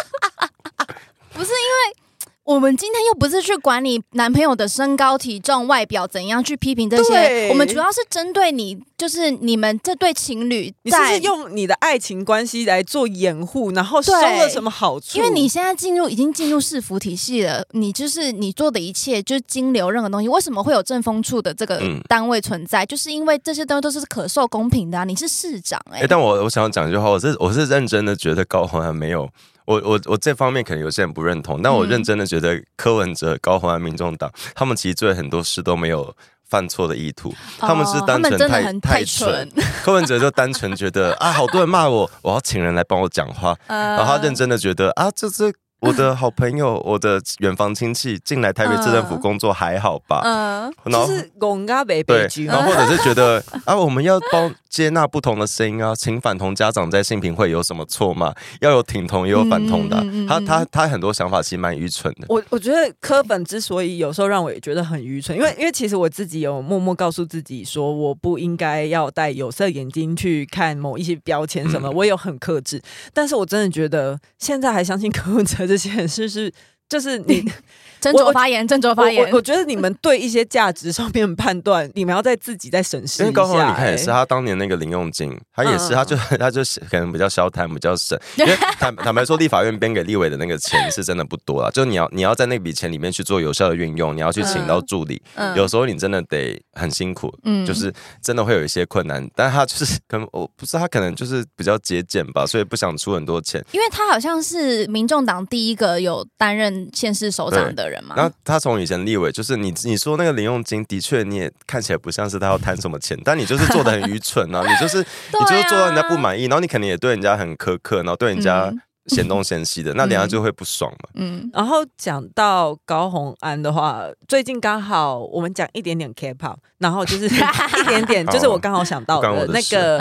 [2.49, 15.19] 我们今天又不是去管你男朋友的身高、体重、外表怎样去批评这些，我们主要是针对你，就是你们这对情侣，你是不是用你的爱情关系来做掩护，然后收了什么好处？
[15.19, 22.83] 因为你现在进入已经进入市府体系了，你就是你做的一切就是金流任何东西，为什么会有政风处的这个单位存在？
[22.83, 25.05] 嗯、就是因为这些东西都是可受公平的啊！
[25.05, 29.29] 你是市长哎、欸，但我我想要讲一句话，我是我是认真的觉得高虹安没有。
[29.69, 36.17] 我我我这方面可能有些人不认同，但我认真的觉得柯文哲、高虹安、民众党，他们其实做很多事都没有
[36.49, 39.47] 犯错的意图，他们是单纯太太蠢。
[39.85, 45.53] 柯文哲就单纯觉得 啊，好多人骂我，我要请人来帮我讲话，然后他认真的觉得啊，这这。
[45.81, 50.23] 我的好朋友，我的远房亲戚进来台北市政府工作还好吧？
[50.25, 58.35] 嗯，就是公家北北对，然后或者是觉得 啊，我们要包接纳不同的声音啊，请反同家长在性平会有什么错吗？
[58.61, 62.27] 要有挺同也有反同的，他他他很多想法其实蛮愚蠢的。
[62.29, 72.83] 我我觉得柯本之所以有时候让我也觉得很愚蠢，因为因为其实我自己有默默告诉自己说，我不应该要戴有色眼镜去看某一些标签什么，我有很克制，
[73.15, 75.67] 但是我真的觉得现在还相信柯文哲。
[75.67, 76.53] 这些人是是，
[76.89, 77.45] 就是你。
[78.01, 79.29] 斟酌发言，斟酌发言。
[79.31, 83.25] 我我觉得你们对一些价值上面判断，你们要在自己再审视一下。
[83.25, 88.19] 因为高你看也是，他当年那个林用金，他也是，他就 他就可能比较消贪，比较省。
[88.37, 95.21] 因为坦坦白说，立法院编给立委的那个钱是真的不多啦，就你要你要在那笔钱里面去做有效的运用，你要去请到助理，
[95.57, 99.29] 有时候你真的得很辛苦，嗯就是真的会有一些困难。
[99.35, 103.65] 但他就是可能我不知道，他可能就是比较节俭吧，所以不想出很多钱。
[103.73, 107.88] 因为他好像是民众党第一个有担任县市首长的。
[108.17, 114.63] 然后他从以前立委，就是你你说那个零用金，的确你也看起来不像是他要贪什么钱，但你就是做的很愚蠢啊！
[114.67, 118.73] 你就是你就是做到人家不满意，然后你肯定也对人家很苛刻，然后对人家
[119.07, 121.09] 嫌东嫌西的，那人家就会不爽嘛。
[121.15, 121.49] 嗯。
[121.55, 127.25] 然后讲到高红安的话，最近刚好我们讲一点点 K-pop，然后就是
[127.81, 129.99] 一点点，就是我刚好想到的那个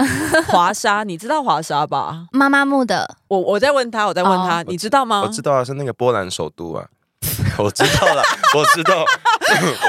[0.48, 2.26] 华莎， 你知道华莎吧？
[2.34, 3.16] 妈妈木的。
[3.30, 5.22] 我我在问他，我在问他，你知道吗？
[5.22, 6.86] 我知道啊，是那个波兰首都啊。
[7.58, 8.22] 我知道了，
[8.56, 9.04] 我知道。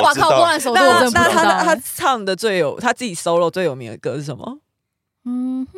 [0.03, 0.29] 哇靠！
[0.31, 1.43] 波兰首都，我真不知道。
[1.43, 4.59] 那他他唱的最有他自己 solo 最有名的歌是什么？
[5.25, 5.78] 嗯哼。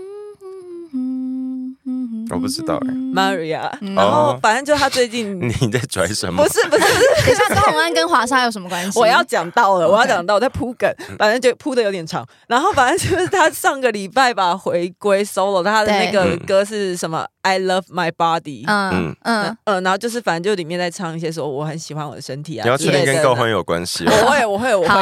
[2.36, 6.42] 我不知道哎，Maria，然后反正就他最近 你在拽什么？
[6.42, 6.84] 不是不是，
[7.26, 8.98] 可是高洪安跟华莎有什么关系？
[8.98, 10.88] 我要讲到了，我要讲到我在铺梗，
[11.18, 12.26] 反正就铺的有点长。
[12.46, 18.64] 然后反正就是他上个礼拜吧回归 solo，他的那个歌是什么？I love my body。
[18.66, 22.64] 嗯嗯嗯，然后就是反正就里面在唱一些说我很喜欢我的身体啊。
[22.64, 24.04] 你要确定跟高虹安有关系？
[24.06, 24.94] 我会我会我会。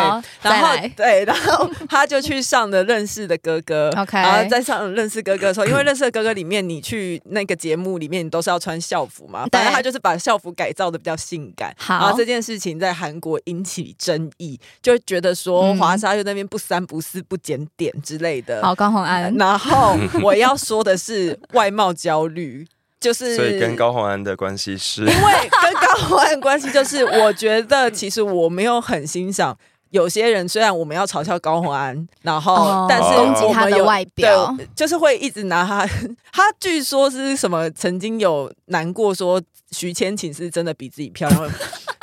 [0.43, 7.18] 然后对，然后他就去上的认识的哥哥，OK，然后在上认识哥哥的时候，因为认识的哥哥里面你去。
[7.25, 9.47] 那个节目里面，你都是要穿校服嘛？
[9.53, 11.75] 反正他就是把校服改造的比较性感。
[11.79, 18.63] 好，然后这件事情在韩国引起争议，就觉得说华莎就那边不三不四不检点之类的。
[18.63, 19.35] 好，高虹安。
[19.35, 22.67] 然后我要说的是外貌焦虑，
[23.01, 29.57] 就是所以跟高洪安的关系是，因为跟高洪安的关系就是，我觉得其实我没有很欣赏。
[29.91, 35.87] 有些人虽然我们要嘲笑高虹安，然后、哦、但是攻击他的外表，就是会一直拿他。
[36.33, 37.71] 他据说是什么？
[37.71, 41.51] 曾经有难过说徐千晴是真的比自己漂亮。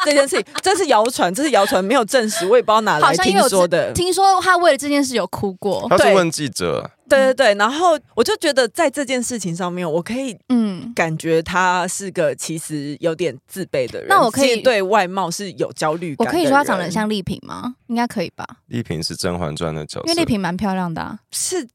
[0.04, 3.92] 这件事情这是谣传，这是谣传，没有证实，我也不知道哪来听说的。
[3.94, 5.88] 听说他为了这件事有哭过。
[5.90, 6.92] 他是问记者。
[7.08, 14.08] 对对对，然后我就觉得在这件事情上面，我可以嗯感觉他是个其实有点自卑的人。
[14.08, 16.28] 那我可以对外貌是有焦虑感。
[16.28, 17.76] 我可以说他长得像丽萍吗？
[17.88, 18.46] 应该可以吧。
[18.68, 21.18] 丽萍是《甄嬛传》的角色，因为丽萍蛮漂亮的啊。
[21.32, 21.68] 是。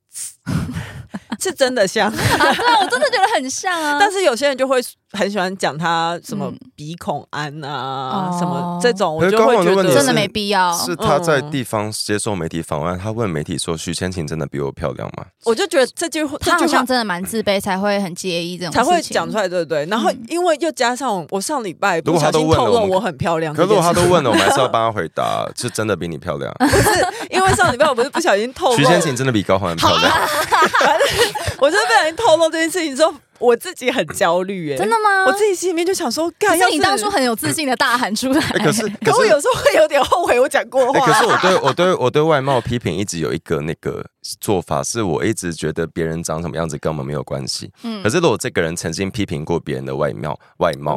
[1.41, 3.97] 是真的像，对啊，我真的觉得很像啊。
[4.01, 4.79] 但是有些人就会
[5.13, 10.77] 很喜欢讲他什么鼻孔安啊，什么这种，我就会觉得真的没必要。
[10.77, 19.87] 是他在地方接受媒体访问，他问媒体说：“徐千晴真的比我漂亮吗？”我就觉得这句话，他好像真的蛮自卑，才会很介意这种，才会讲出来，对不对？
[19.87, 26.53] 然后因为又加上我上礼拜不小心透露我很漂亮，可是如果他都问了，我们还是要帮他回答，是真的比你漂亮？
[26.61, 30.13] 不是，因为上礼拜我不是不小心透露，徐千晴真的比高虹安漂亮。
[31.61, 35.25] 我就是不小心透露这件事情之后，我自己很焦虑哎，真的吗？
[35.27, 41.07] 我自己心里面就想说，干，要是你当初很有自信的大喊出来， 可是， 可我有时候会有点后悔我讲过话。
[41.07, 44.05] 可是我对我对我对外貌批评一直有一个那个
[44.39, 47.71] 做法是我一直觉得别人长什么样子跟我们没有关系。
[47.83, 50.95] 嗯，可是如果这个人曾经批评过别人的外貌、外貌、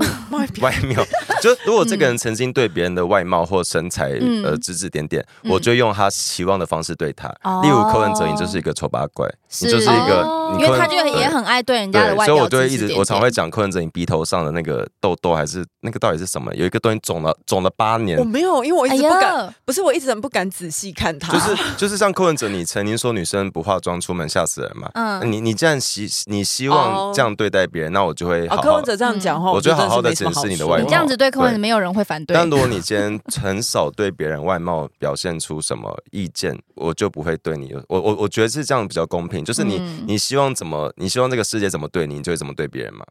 [0.62, 1.04] 外貌，
[1.42, 4.12] 就如果这个人曾经对别人的外貌或身材
[4.44, 7.28] 呃指指点点，我就用他期望的方式对他。
[7.62, 9.28] 例如柯文哲，你就是一个丑八怪，
[9.62, 16.54] 你就是一个，因为他就也很爱对人家的外貌，所以我就会一直我常会讲柯文哲，你鼻头上的那个痘痘还是那个到底是什么？
[16.56, 18.20] 有一个东西肿了肿了八年。
[18.20, 21.32] 我没有，因为我一直不敢，不是我一直很不敢仔细看他。
[21.32, 24.90] 就是 就是像柯文哲，你曾经说女生不化妆出门吓死人嘛？
[24.96, 28.62] 嗯，你你这样希你希望这样对待别人，那我就会好。
[28.62, 30.84] 柯文哲这样讲话，我就好好的检视你的外貌。
[30.84, 32.34] 你这样子对柯文哲，没有人会反对。
[32.36, 37.74] 但如果你今天很少对别人外貌表现出什么意见，我就不会对你。
[37.88, 43.06] 我我我觉得是这样比较公平，就是你你希望怎么，你希望这个世界怎么对你，你就会怎么对别人嘛。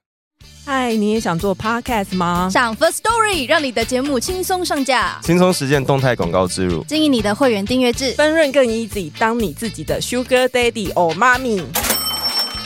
[0.65, 2.49] 嗨，你也想做 podcast 吗？
[2.49, 11.65] 上 First Story 让你的节目轻松上架，轻松实现动态广告植入，经营你的会员订阅制，分润更 easy，当你自己的 Sugar Daddy or Mommy。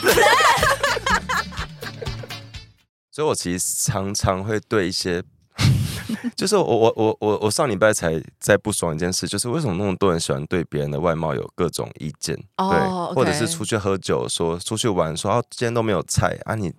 [3.11, 5.23] 所以，我其实常常会对一些，
[6.37, 12.35] 就是我我我我我上礼拜才在不爽一件事，就是为什么那么多人喜欢对别人的外貌有各种意见？
[12.35, 13.11] 对，oh.
[13.15, 16.71] 或者是出去喝酒说出去玩说啊，今天都没有菜啊，你。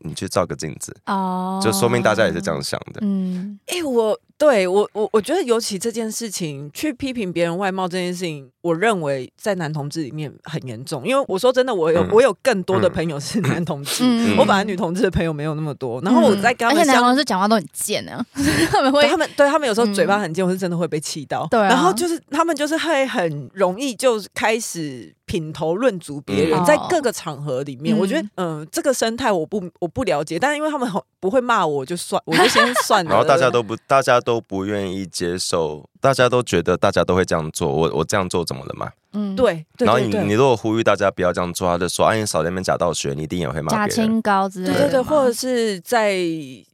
[0.00, 3.00] 你去照个镜子哦，oh, 就说明大家也是这样想的。
[3.02, 11.06] 嗯，哎、欸，我对我我我觉得，尤其这件事情，去批评别人外貌这件事情，我认为在男同志里面很严重。
[11.06, 16.00] 因为我说真的，我有、嗯、我有更多的朋友是男同志，嗯、我本来女同志的朋友没有那么多。
[16.02, 18.24] 然后我在跟他们，而且男同志讲话都很贱啊，
[18.70, 21.46] 他们会，他们对他们有时候嘴巴很贱，我是真的会被气到。
[21.50, 25.14] 对、啊，然后就是他们就是会很容易就开始。
[25.32, 33.08] 品头论足别人，在各个场合里面，我觉得，嗯，这个生态我不我不了解，但是因为他们很不会骂我，就算我就先算了。
[33.16, 38.90] 然后大家都不，大家都不愿意接受，大家都觉得大家都会这样做，我我这样做怎么了嘛？
[39.12, 39.64] 嗯，对。
[39.78, 44.72] 然后你你如果呼吁大家不要这样做，他就说：“哎，你少在那边假道学，你一定也会骂。”假清高之类的。
[44.72, 46.18] 对对对，或者是在。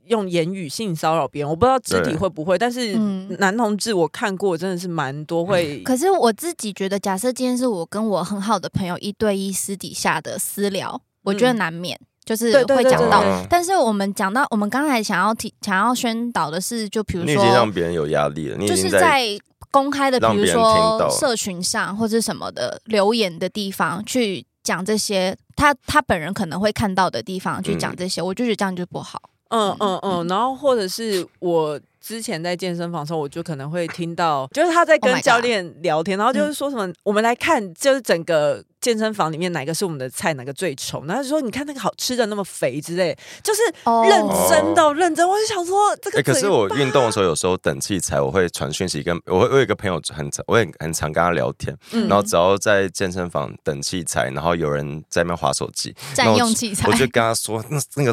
[0.09, 2.95] 用言语性骚扰别人，我不知道肢体会不会，但是
[3.41, 5.81] 男同志我看过真的是蛮多会。
[5.85, 13.25] 可是我自己觉得，假设今天是我跟我很好的朋友一对一私底下的私聊，我觉得难免就是会讲到。
[13.49, 19.27] 但是我们讲到，我们刚才想要提、想要宣导的是，就比如说，你已经让别人有压力了，你就是在
[19.71, 29.23] 公开的，比如说社群上或者什么的留言的地方去讲这些，他他本人可能会看到的地方去讲这些，嗯、我就觉得这样就不好。
[29.51, 43.61] 嗯嗯嗯，然后或者是我之前在健身房的时候，我就可能会听到，就是他在跟教练聊天，然后就是说什么，我们来看，就是整个健身房里面哪个是我们的菜，哪个最丑，然后就说你看那个好吃的那么肥之类，就是
[44.09, 45.29] 认真的认真。
[45.29, 46.23] 我就想说这个。
[46.23, 58.13] 可是我运动的时候，有时候等器材，我会传讯息跟我会我有一个朋友很常，我也很常跟他聊天，嗯然后只要在健身房等器材，然后有人在那边划手机占用器材，我就跟他说那那个。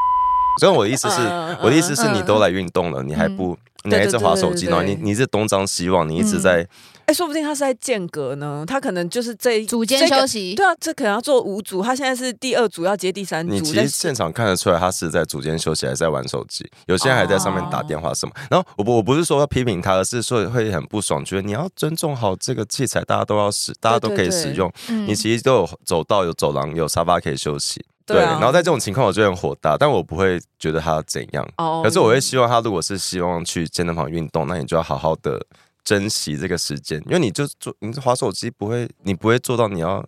[0.58, 1.18] 所以我的意思是，
[1.62, 4.82] 我的意思是你都来运动了，你还不，你还在划手机呢？
[4.84, 6.66] 你你是东张西望，你一直在，
[7.06, 8.64] 哎，说不定他是在间隔呢。
[8.68, 10.56] 他可能就是这一组间休息。
[10.56, 13.54] 对啊，这可能要做五组，他现在是第二组要接第三组。
[13.54, 16.70] 你其实现场看得出来，他是在组间休息，还是在玩手机？
[16.88, 18.34] 有些人还在上面打电话什么。
[18.50, 24.72] 然后我不我不是说要批评他，而是说会很不爽，觉得你要尊重好这个器材，大家都要使，大家都可以使用。
[25.08, 27.86] 你其实都有走道、有走廊、有沙发可以休息。
[28.08, 31.48] 对，然后在这种情况，我就很火大，但我不会觉得他怎样。
[31.58, 35.44] 哦，可是我会希望他，如果是希望去健身房运动，那你就要好好的
[35.86, 40.04] 珍惜这个时间，因为你就做，你划手机不会，你不会做到你要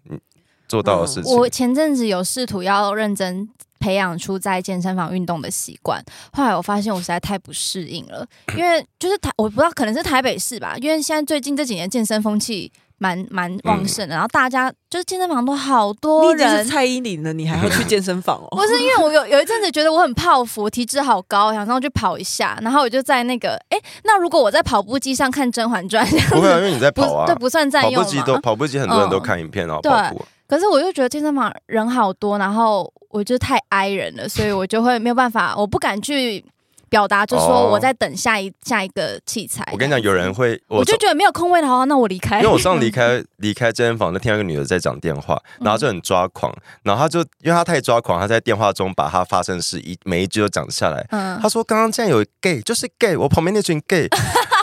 [0.67, 1.33] 做到的事情。
[1.33, 3.47] 我前阵子有试图要认真
[3.79, 12.69] 培养出在健身房运动的习惯，后来我发现我实在太不适应了，因为就是台，我不知道可能是台北市吧，因为现在最近这几年健身风气。
[12.99, 16.53] 蛮蛮旺盛的，然后大家就是健身房都好多人。
[16.53, 18.47] 你是蔡依林的，你还要去健身房哦？
[18.57, 28.01] 不是，因为我有有一阵子觉得我很泡芙，体脂好高，想上去跑一下，然后我就在那个，哎，那如果我在跑步机上看《甄嬛传》，不会，因为你在跑啊，对，不算占用。
[28.01, 30.25] 跑步机都跑步机，很多人都看影片然后跑步。
[30.47, 36.43] 可是我就觉得健身房人好多，然后我就太挨人了，所以我就会没有办法，我不敢去。
[36.89, 39.67] 表达就是说我在等下一下一个器材。
[39.71, 42.37] 我跟你讲，有人会，我就觉得没有空位的话， 那我离开。
[42.39, 51.05] 因为我上离开 离开健身房，就听到一个女的在讲电话，然后就很抓狂，然后她就因为她太抓狂，她在电话中把她发生的事一每一句都讲下来。
[51.11, 54.07] 嗯，她说刚刚竟然有 gay，就是 gay，我旁边那群 gay。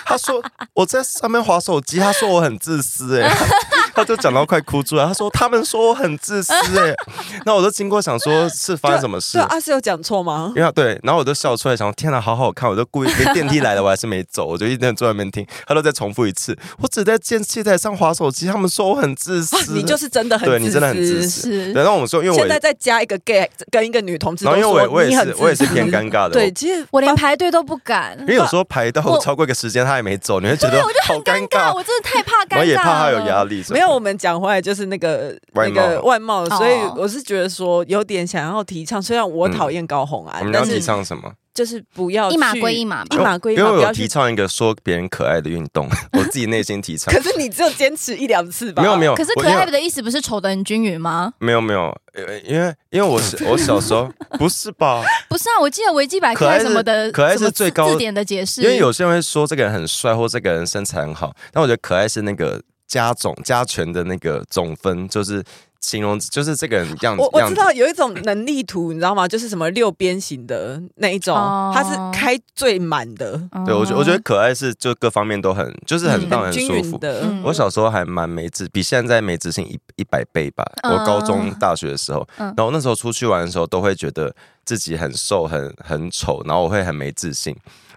[0.05, 0.43] 她说
[0.75, 3.31] 我在上面划手机，她说我很自私，哎。
[3.95, 6.95] 他就讲到快哭出来，他说他们说我很自私哎，
[7.47, 9.39] 那我都经过想说是发生什么事？
[9.39, 10.53] 对，阿是有讲错吗？
[10.57, 21.73] 因为对，然后我就笑出来，想天哪，好好看，我就故意连电梯来了，我还是没走，我就一直坐在那边听，他都再重复一次，我只在电器台上滑手机，他们说我很自私， 你就是真的很对，你真的很自私。
[21.73, 33.63] 然后我们说，因为我现在再加一个 gay 跟一个女同志，然后因为我我也是我也是偏尴尬的，对，其实我连排队都不敢，因为有时候排到超过一个时间他也没走，你会觉得好尴尬，我真的太怕尴尬，我也怕他有压力。
[33.71, 41.33] 没有，我们讲回来就是那个那个外貌，所以我是觉得说有点想要提倡，虽然我讨厌高红安，但是提倡什么？
[41.55, 43.63] 就是不要一码归一码，一码归一码。
[43.63, 47.15] 因为我提倡一个说别人可爱的运动， 我自己内心提倡。
[47.15, 48.83] 可是你只有坚持一两次吧？
[48.83, 49.15] 没有没有。
[49.15, 51.33] 可是可爱的意思不是丑的很均匀吗？
[51.39, 51.97] 没有没有，
[52.45, 55.05] 因为因为我是 我小时候不是吧？
[55.29, 58.61] 不是啊，我记得维基百科什么的，可爱是最高字典的解释。
[58.61, 65.43] 因为有些人会说这个人很帅，或这个人身材很好，但我觉得可爱是那个加总加权的那个总分，就是。
[65.85, 69.29] 形容就是这个人样子，我我知道有一种能力图，你知道吗？
[69.29, 71.37] 就是什么六边形的那一种，
[71.75, 73.39] 它是开最满的。
[73.67, 77.31] 对，我觉我觉得可爱是就各方面都很，就是很让人舒服的。
[77.45, 80.65] 我小时候还蛮没自，比现在没自信一一百倍吧。
[80.85, 87.55] 我高中大学的时候，然后那时候出去玩的时候，都会觉得自己很瘦、很很丑，然后我会很没自信。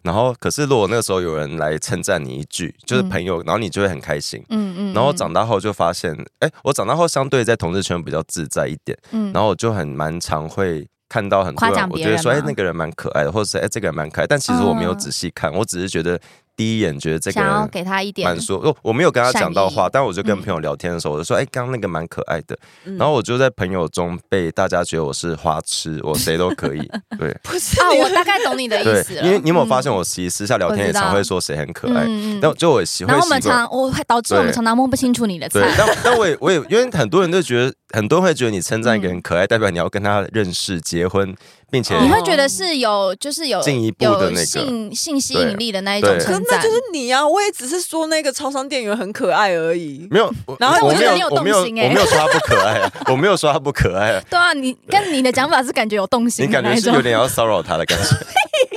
[0.08, 4.42] 然后，可是如果那个时候有人来称赞你一句，就是朋友，然后你就会很开心。
[4.48, 4.94] 嗯嗯。
[4.94, 8.98] 然后长大后就发现，哎，我长大后相对在同事圈比较自在一点。
[9.12, 9.34] 嗯。
[9.34, 14.26] 然后我就很蛮常会看到很多人，我觉得说，哎，那个人蛮可爱的，或者是哎，这个人蛮可爱。
[14.26, 16.20] 但其实我没有仔细看，我只是觉得。
[16.58, 22.58] 第一眼觉得这个人想要给他一点蛮说，哦我没有跟他讲到话，但我就跟朋友聊天的时候，我就说，哎，刚刚那个蛮可爱的。
[22.98, 26.80] 然后我就在朋友中被大家觉得我是花痴，我谁都可以。
[27.20, 29.14] 对，不是啊，我大概懂你的意思。
[29.16, 32.08] 因为你有没有发现，我其实私下聊天也常会说谁很可爱，
[32.42, 33.14] 但就我喜欢。
[33.14, 35.62] 然后我们常，我导致我们常常摸不清楚你的菜。
[35.78, 41.36] 但但我也我也因为很多人都觉得，很多人会觉得你称赞一个人可爱，代表你要跟他认识、结婚。
[41.70, 47.28] 并且你会觉得是有，就是有进一步的那个性性吸引力的那一种称赞，那就是你啊！
[47.28, 50.08] 我也只是说那个超商店员很可爱而已。
[50.10, 54.24] 没有，然后我觉得你有动心哎，我没有说他不可爱啊， 我没有说他不可爱啊。
[54.30, 58.16] 对啊，你跟你的讲法是感觉有动心，你感觉是有点要骚扰他的感觉。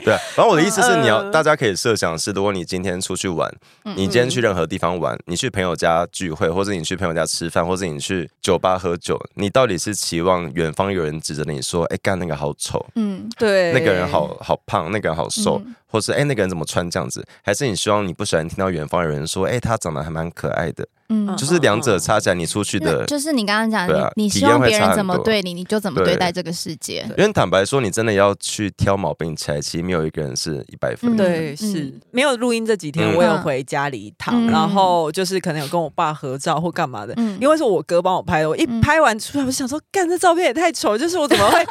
[0.04, 3.52] 对，然后我的意思是，你要大家可以设想是，如果你今天出去玩，
[3.96, 15.60] 你今天去任何地方玩，你去朋友家聚会，或者你去朋友家吃饭，或者你去酒吧喝酒，你到底是期望远方有人指着你说，哎，干那个好丑，嗯，对，那个人好好胖，那个人好瘦，
[15.90, 20.86] 或是哎那个人怎么穿这样子，还是你希望你不喜欢听到远方有人说，哎，他长得还蛮可爱的。
[21.12, 27.04] 嗯，就是两者差起来，你出去的，就是你刚刚讲的，你希望别人怎么对你，你就怎么对待这个世界。
[27.18, 31.16] 因为坦白说，你真的要去挑毛病起来，其实没有一个人是一百分。
[31.16, 38.48] 对，是没有录音这几天，我有回家里一趟，然后就是可能有跟我爸合照或干嘛的，因为是我哥帮我拍的。
[38.48, 41.66] 我一拍完出来，我想说，干这照片也太丑，就是我怎么会？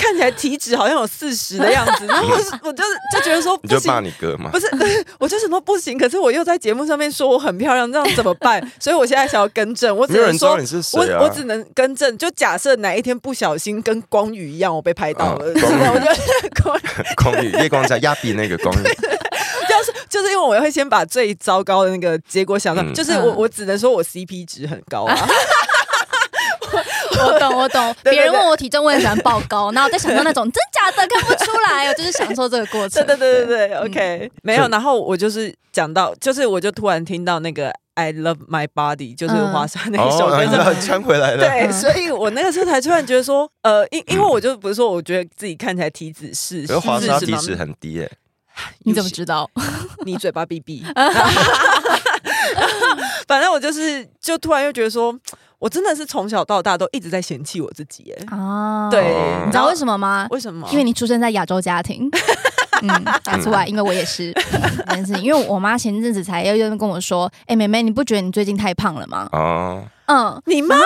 [0.00, 4.48] 看起来体脂好像有四十的样子， 然后我我就是就觉得说，你就骂你哥吗？
[4.50, 4.66] 不是，
[5.20, 8.60] 我就什么不行，可是我又在节目上面说我很漂亮，这样怎么办？
[8.80, 10.56] 所以我现在想要更正，我只能说，
[10.94, 15.46] 我我只能更正，就假设哪一天不小心跟光宇一样，我被拍到了？
[15.46, 16.80] 我就光
[17.16, 25.28] 光宇夜光下压比那个光宇，就是就是因为我会先把最糟糕的那个结果想到，就是我我只能说我 CP 值很高啊。
[27.26, 27.94] 我懂，我懂。
[28.04, 33.04] 别人问我体重，我也喜欢报高，然后我在想说那种真假的看不出来，我就是享受这个过程。
[33.06, 34.68] 对对对对对，OK，没有。
[34.68, 41.38] 然后我就是讲到，就是我就突然听到那个 I Love My Body，就是华莎那一首歌，穿回来了。
[41.38, 48.10] 对，所以我那个时候才突然觉得说，呃，因因为我就不是说，我觉得自己看起来体脂是，可是华莎体脂很低耶。
[48.84, 49.50] 你怎么知道？
[50.04, 50.84] 你嘴巴闭闭。
[53.26, 55.14] 反正我就是，就突然又觉得说。
[55.60, 58.18] 我真的是从小到大都一直在嫌弃我自己耶。
[58.28, 60.26] 啊，对，你知道为什么吗？
[60.30, 60.66] 为什么？
[60.72, 62.10] 因为你出生在亚洲家庭。
[62.82, 62.88] 嗯，
[63.22, 64.32] 打出来，因为我也是。
[64.86, 69.82] 但是因为我妈前阵子才又又跟我说：“哎，妹妹，你不觉得你最近太胖了吗？”啊。
[70.10, 70.76] 嗯，你妈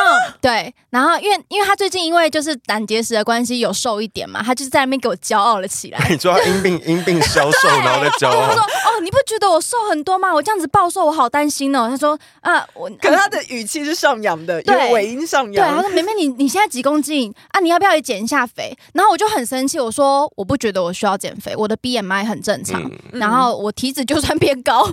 [0.40, 5.98] 对，然后因为因为他最近因为就是胆结石的关系有瘦一点嘛，他就是在那边给我骄傲了起来。
[6.10, 8.48] 你说他因病因病消瘦，然后在骄傲。
[8.48, 10.32] 他说：“哦，你不觉得我瘦很多吗？
[10.34, 12.90] 我这样子暴瘦，我好担心哦。”他说：“啊，我……
[13.00, 17.60] 可是他的语气是上扬的，有，尾音上扬。”对，他说：“妹妹，你你现在几公斤啊？
[17.60, 24.86] 你要不要也减一下肥？”然后我就很生气，我说：“我不觉得我需要减肥，我的 BMI 很正常，然后我体脂就算变高，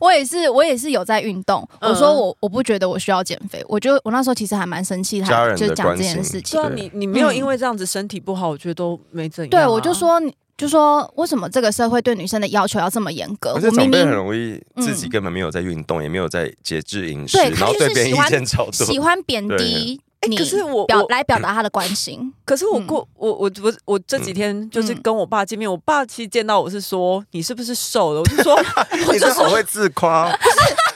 [0.00, 6.56] 我也是我也是有在运动。”我说：“我我不觉得我需要减肥，我就我那。”时候其实还蛮生气，他就讲这件事情。
[6.56, 9.50] 对啊，你你没有因为这样子身体不好，我觉得都没怎样。
[9.50, 10.22] 对，我就说
[10.56, 13.54] 就说为什么这个社会对女生的要求要这么严格？
[13.54, 20.00] 而且长辈很容易自己根本没有在运动，嗯、也没有在节制饮食，然后对别人意见超多，喜欢贬低。
[20.28, 28.20] 你、可是我表来表达他的关心， 可是我过、嗯、我我我我这几天就是跟我爸见面，嗯、我爸其实见到我是说，你是不是瘦了？
[28.20, 28.56] 我就说
[29.12, 30.30] 你是好会自夸，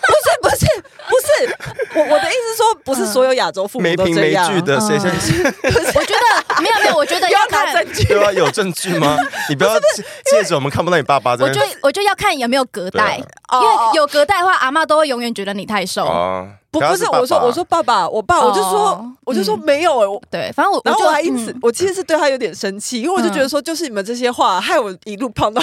[0.49, 0.66] 不是
[1.09, 5.42] 不是我我的意思说不是所有亚洲父母都这样，没凭没据的，谁相信？
[5.42, 7.72] 我觉得没有没有，我觉得要 看。
[7.74, 9.16] 证据，对啊，有证据吗？
[9.49, 9.74] 你不要
[10.30, 11.32] 借着我们看不到你爸爸。
[11.32, 16.05] 我就我就要看有没有隔代，啊、因为有隔代的话，阿妈都会永远觉得你太瘦。
[16.05, 25.62] 啊不不是我说我说爸爸我爸我就说我就说没有哎，对，反正我然后我还因此我其实是对他有点生气，因为我就觉得说就是你们这些话害我一路胖到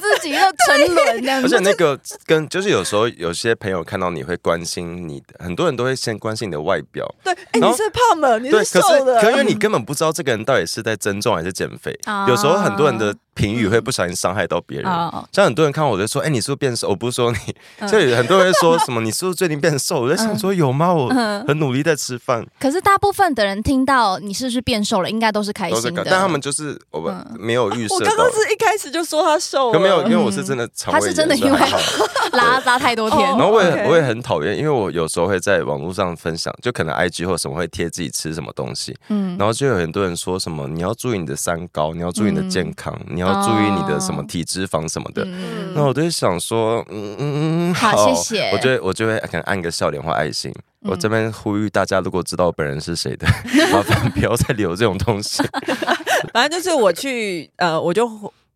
[0.00, 1.46] 自己又沉沦这样子。
[1.46, 7.06] 而且那个跟就是有时候有些朋友看到你会关心你的，很多人都会先关心你的外表。
[7.24, 11.98] 对，哎，你是胖的，你是瘦的，可是因为你根本不知道这个人到底是在增重还是减肥。
[12.28, 13.14] 有时候很多人的。
[13.38, 14.90] 评语会不小心伤害到别人，
[15.30, 20.92] 像很多人看我就说：“哎，你是不是变瘦？”我不是说你，就有很多人说什么：“你是不是最近变瘦？”我在想说：“有吗？
[20.92, 21.08] 我
[21.46, 26.02] 很努力在吃饭。”可是大部分的人听到你是不是变瘦了，应该都是开心的。
[26.04, 27.94] 但他们就是我们没有预设。
[27.94, 31.58] 我刚刚是一开始就说他瘦了，可没有，因为我是真的肠胃炎，他是真的因为
[32.32, 33.20] 拉拉太多天。
[33.20, 48.50] 然后我也我也很讨厌，因为我有时候会在网络上分享，就可能 IG 或什么会贴自己吃什么东西，嗯，然后就有很多人说什么：“你要注意你的三高，你要注意你的健康，你要注意你的。”什么体脂肪什么的，嗯、那我就想说，嗯嗯嗯，好，好，谢谢。
[48.52, 50.50] 我就我就会可能按个笑脸或爱心。
[50.82, 53.26] 嗯、我这边呼吁大家，如果知道我本人是谁的，
[53.70, 55.42] 麻烦不要再留这种东西。
[56.32, 58.08] 反正就是我去，呃，我就。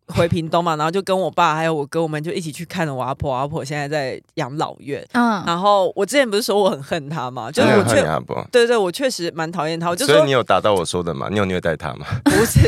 [0.07, 3.31] 回屏东嘛，然后就跟我爸还有我哥，我们就一起去看了我阿婆。
[3.31, 5.03] 我阿婆现在在养老院。
[5.13, 7.49] 嗯，然后我之前不是说我很恨他嘛？
[7.49, 7.95] 就是我确
[8.51, 9.89] 对对对，我确实蛮讨厌他。
[9.89, 11.29] 我就说，所以你有达到我说的吗？
[11.31, 12.05] 你有虐待他吗？
[12.25, 12.59] 不是，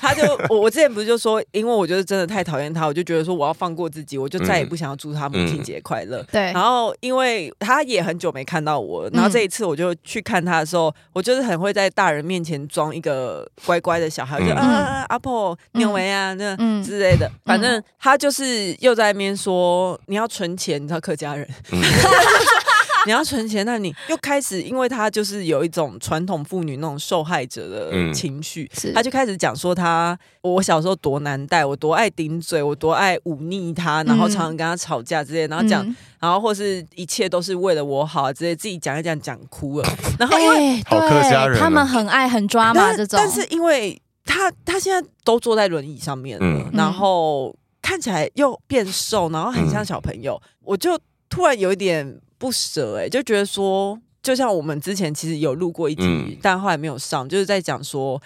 [0.00, 6.22] 他就我我之前不是就说，因为我觉得真的太讨厌他，我就觉得说我要放过自己，我就再也不想要祝他母亲节快乐。
[6.30, 6.52] 对。
[6.52, 16.83] 然后因为他也很久没看到我，然后这一次我就去看他的时候，我就是很会在大人面前装一个乖乖的小孩，就啊阿婆你维啊那嗯。
[16.84, 21.80] 之类的，反正他就是又在那边说你要存钱，你知道客家人，嗯、
[23.06, 44.00] 你要存钱，那你又开始，因为他就是有一种传统妇女那种受害者的情绪，嗯、他就开始讲说他我小时候多难带，我多爱顶嘴，我多爱忤逆他，然后常常跟他吵架之类，然后讲，嗯、然后或是一切都是为了我好，直接自己讲一讲讲哭了， 然后因为、欸、对，他们很爱很抓马这种，但是因为。
[44.34, 58.20] 他他现在都坐在轮椅上面了，嗯、然后看起来又变瘦，然后很像小朋友，嗯、我就突然有一点不舍，哎，就觉得说，就像我们之前其实有录过一集，嗯、但后来没有上，就是在讲说。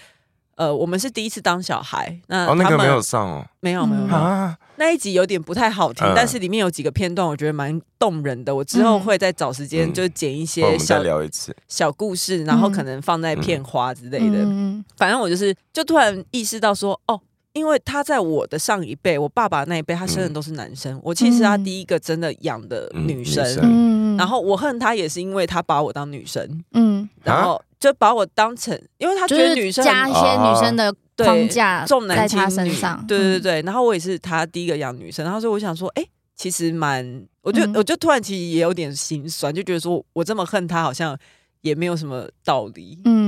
[0.59, 8.53] 呃，我们是第一次当小孩，那他们、哦、那个没有上哦，没有没有没有，啊、那一集有点不太好听，嗯、但是里面有几个片段，我觉得蛮动人的。
[8.53, 14.39] 我之后会再找时间，就剪一些小、嗯、聊一次小故事，然后可能放在片花之类的。
[14.39, 17.21] 嗯、反正我就是，就突然意识到说，哦，
[17.59, 27.61] 因为他在我的上一辈，我爸爸那一辈，他生的都是男生，嗯、我其实他第一个真的养的女生，然后我恨他也是因为他把我当女生，嗯，然后。
[27.81, 32.73] 就把我当成，因为他觉得女生加一些女生的框架重男轻女，
[33.07, 33.63] 对对对。
[33.63, 36.05] 然后我也是他第一个养女生，然后所以我想说，哎，
[36.35, 41.17] 其实蛮，我就我就突然其实也有点心酸，就觉得说我这么恨他，好像
[41.61, 42.99] 也没有什么道理。
[43.05, 43.28] 嗯，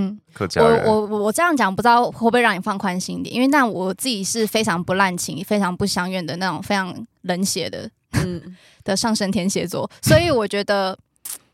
[0.86, 3.34] 我我我这样讲，不知道会不会让你放宽心一点？
[3.34, 10.96] 因为那我自己是非常不滥情、非常不相怨的那种非常冷血的，嗯 的上升天蝎座，所以我觉得。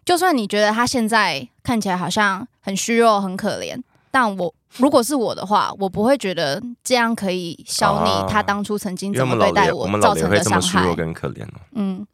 [0.05, 3.77] 就算你觉得他现在看起来好像很虚弱、很可怜，
[4.09, 10.95] 但我如果是我的话，我不会觉得这样可以消弭他当初曾经怎么对待我造成的伤害。
[10.95, 11.45] 跟可怜
[11.75, 12.07] 嗯，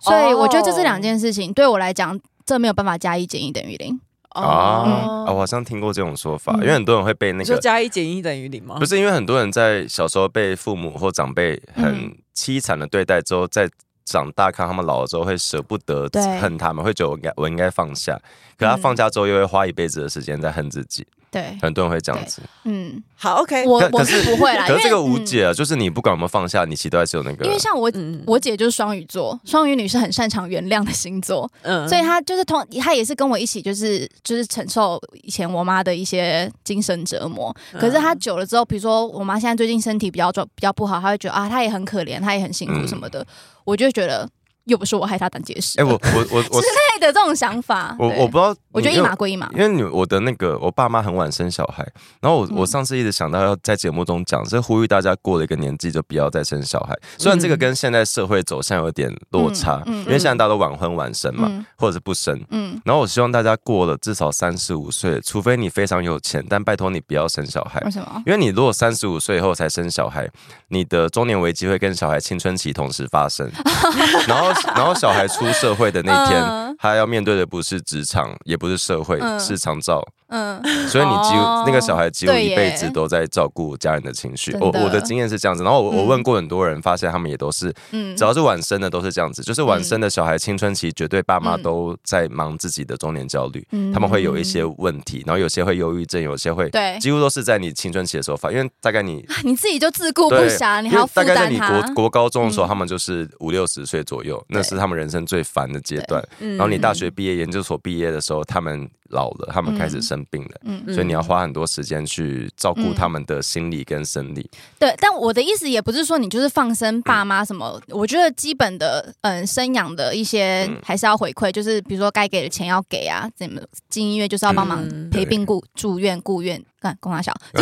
[0.00, 4.00] 所以我觉得这是两件事情，对我来讲，这没有办法加一减一等于零。
[4.34, 5.32] 啊啊！
[5.32, 8.76] 我好像听过这种说法，因为很多人会被那个说加一减一等于零吗？
[8.78, 13.68] 不是，因为很多人在小时候被父母或长辈很凄惨的对待之后，在
[14.04, 16.08] 长大看他们老了之后会舍不得
[16.40, 18.20] 恨他们，会觉得我应该我应该放下，
[18.58, 21.06] 可他放下之后又会花一辈子的时间在恨自己。
[21.34, 22.40] 对，很多人会这样子。
[22.62, 27.44] 嗯，好，OK，我我是不会啦，可是这个无解啊，就是你不管有没有放下，你其实都还是有那个。
[27.44, 27.90] 因为像我，
[28.24, 37.52] 我姐就是双鱼座，双鱼女是很擅长原谅的星座，嗯，所以她就是同，她也是跟我一起，就是就是承受以前我妈的一些精神折磨。
[37.72, 43.26] 可是她久了之后，比如说我妈现在最近身体比较状比较不好，她会觉得啊，她也很可怜，她也很辛苦什么的，
[43.64, 44.28] 我就觉得。
[44.66, 45.78] 又不是我害他胆结石。
[45.78, 47.94] 哎，我我我我 之类的这种想法。
[47.98, 51.86] 我我不知道，我觉得一码归一码，因为你我的那个我爸妈很晚生小孩，
[52.20, 56.98] 然后我、嗯、我上次一直想到要在节目中讲，是呼吁大家过了一个年纪就不要再生小孩。
[57.16, 62.36] 虽然这个跟现在社会走向有点落差，嗯嗯、因为现在大家都晚婚晚生嘛，嗯、或者是不生。
[62.50, 67.80] 嗯，然后我希望大家过了至少三十五岁，除非你非常有钱，但拜托你不要生小孩。
[67.84, 68.22] 为什么？
[68.26, 70.28] 因为你如果三十五岁以后才生小孩，
[70.68, 73.48] 你的中年危机会跟小孩青春期同时发生。
[74.26, 80.06] 然后，然后小孩出社会的那天，嗯、他要面对的不是职场，也不是社会，嗯、是长照。
[80.28, 84.54] 嗯， 所以你几乎、哦、那个小孩几乎一辈子都在照顾家人的情绪。
[84.60, 101.06] 我我的经验是这样子，然后我我问过很多人，发现他们也都是，嗯，只要是晚生的都是这样子，就是晚生的小孩青春期绝对爸妈都在忙自己的中年焦虑，嗯、他们会有一些问题，然后有些会忧郁症，有些会对，几乎都是在你青春期的时候发，因为大概你你自己就自顾不暇，你还要。
[101.14, 106.20] 大概在你国国高中的时候，他们就是五六十岁左右，那是他们人生最烦的阶段。
[106.40, 108.88] 然后你大学毕业、研究所毕业的时候，他们。
[109.10, 114.50] 老了，他们开始生病了，嗯，所以你要花很多时间去照顾他们的心理跟生理。
[114.78, 127.32] 对，但我的意思也不是说你就是放生爸妈什么，我觉得基本的嗯生养的一些还是要回馈，就是比如说该给的钱要给啊，怎么进医院就是要帮忙陪病顾住院顾院，看公大小，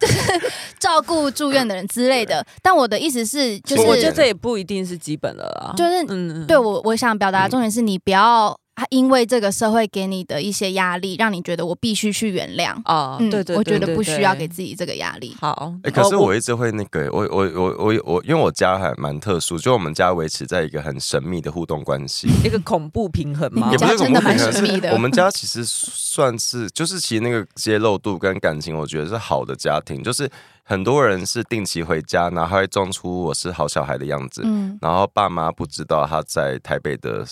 [0.00, 2.44] 就是照顾住院的人之类的。
[2.62, 8.58] 但我的意思是，就是我觉得这也不一定是基本的啦，就是嗯，对我我想表达的重点是你不要。
[8.76, 13.16] 他因为这个社会给你的一些压力，让你觉得我必须去原谅啊。
[13.30, 15.34] 对对，我觉得不需要给自己这个压力。
[15.40, 23.70] 好，哎，可是我一直会那个，我我我我我，因为我家还蛮特殊，就我们家维持在一个很神秘的互动关系， 一个恐怖平衡吗？
[23.72, 30.30] 也不是恐怖平衡，是我们家其实算是，就是其实那个揭露度跟感情，我觉得是好的家庭，就是。
[30.68, 37.24] 很多人是定期回家，然后会装出我是好小孩的样子，嗯，然后爸妈不知道他在台北的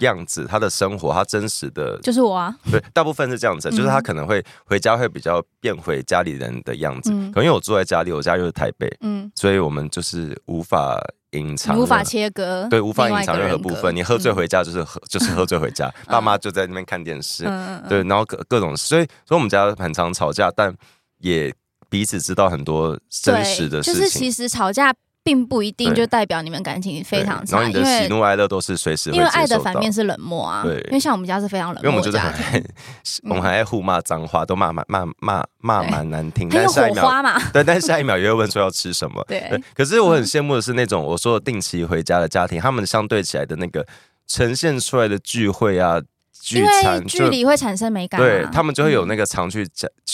[0.00, 11.00] 样子，他的生活，他真实的，就是我啊，对，大部分是这样子，嗯、就是他可能会回家会比较变回家里人的样子，嗯、可能因为我住在家里，我家又是台北，嗯，所以我们就是无法
[11.30, 13.94] 隐藏，无法切割，对，无法隐藏任何部分。
[13.94, 20.74] 你喝醉回家就是喝，嗯、就是喝醉回家， 爸妈就在那边看电视，嗯、对，然后各各种，所以所以我们家很常吵架，但
[21.18, 21.54] 也。
[21.88, 30.62] 彼此知道很多真实的事情，就是其实吵架并不一定就代表你们感情非常差，然后你的喜怒哀乐都是随时，因为爱的反面是冷漠啊。
[30.62, 32.62] 对，因为像我们家是非常冷漠，因为我们就是很爱，
[33.28, 36.48] 我们还爱互骂脏话，都骂骂骂骂骂蛮难听。
[36.50, 37.40] 还有火花嘛？
[37.52, 39.24] 对，但是下一秒又会问说要吃什么？
[39.26, 39.60] 对。
[39.74, 43.84] 可是我很羡慕的是那种我说定期回家的家庭，他们相对起来的那个
[44.28, 46.00] 呈现出来的聚会啊。
[46.46, 49.66] 聚餐距离会产生美感，对他们就会有那个常去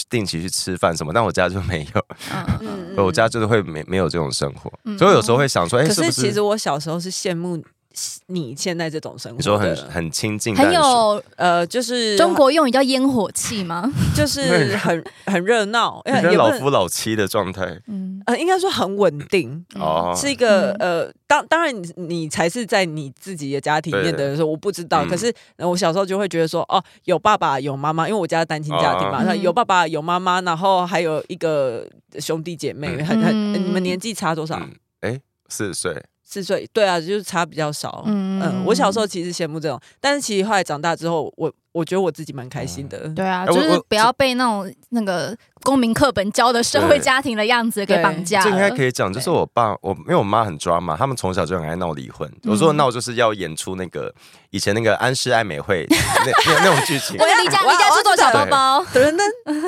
[0.09, 2.03] 定期去吃饭什么，但我家就没有，
[3.05, 7.63] 我家就是会没没有这种生活，所以我有时候会想说，哎，可是其实我小时候是羡慕。
[8.27, 13.91] 你现在这种生活，你说很很亲近，很有呃，就是中国用语叫烟火气吗？
[14.15, 18.11] 就是很很热闹， 因为老夫老妻的状态，嗯。
[18.25, 31.85] 呃，应该说很稳定哦，是一个呃，当当然你你才是在你自己的家庭里面的人说，我不知道，可是我小时候就会觉得说，哦，有爸爸有妈妈，因为我家单亲家庭嘛，有爸爸有妈妈，然后还有一个
[32.21, 34.61] 兄弟姐妹，很很，你们年纪差多少？
[35.01, 36.01] 哎，四岁。
[36.33, 38.03] 四岁，对啊，就是差比较少。
[38.07, 43.07] 嗯嗯，我小时候其实羡慕这种，但是其实后来长大之后，我我觉得我自己蛮开心的。
[43.11, 48.43] 对啊，就是不要被那种那个公民课本教的社会家庭的样子给绑架。
[48.43, 52.27] 这应该可以讲，就是我爸，我因为我妈很抓嘛，他们从小就很爱闹离婚。
[52.45, 54.11] 我说闹就是要演出那个
[54.49, 57.17] 以前那个安室爱美惠那那种剧情。
[57.21, 58.87] 我要离家离家出走小包包。
[58.91, 59.13] 对对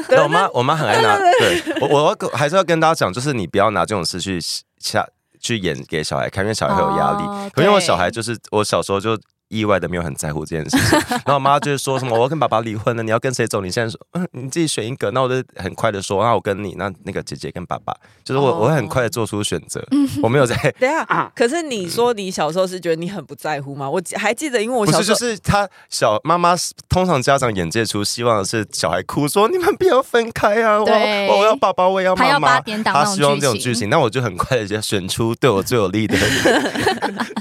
[0.08, 0.18] 对。
[0.18, 1.18] 我妈我妈很爱拿。
[1.18, 4.40] 对，我我要还是要跟大家讲，就是你不要拿这种事去
[4.78, 5.06] 下。
[5.44, 7.22] 去演给小孩看，因为小孩会有压力。
[7.24, 9.20] Oh, 可因为我小孩就是我小时候就。
[9.54, 13.60] 意外的没有很在乎这件事情， 然后我妈就是说什么我要跟爸爸离婚了，你要跟谁走？
[13.60, 15.10] 你现在说， 嗯，你自己选一个。
[15.12, 17.94] 那我就很快的说，那我跟你，那那个姐姐跟爸爸，
[18.24, 19.86] 就是我我会很快的做出选择，
[20.22, 20.56] 我没有在。
[20.80, 23.88] 等下，可是你说你小时候是觉得你很不在乎吗？
[23.88, 26.54] 我还记得，因为我小时候就是他小妈妈
[26.88, 36.16] 通常家长演这出，希望的是小孩哭说你们不要分开啊，我我要爸爸，我也要妈妈，他希望这种剧情，那我就很快的就选出对我最有利的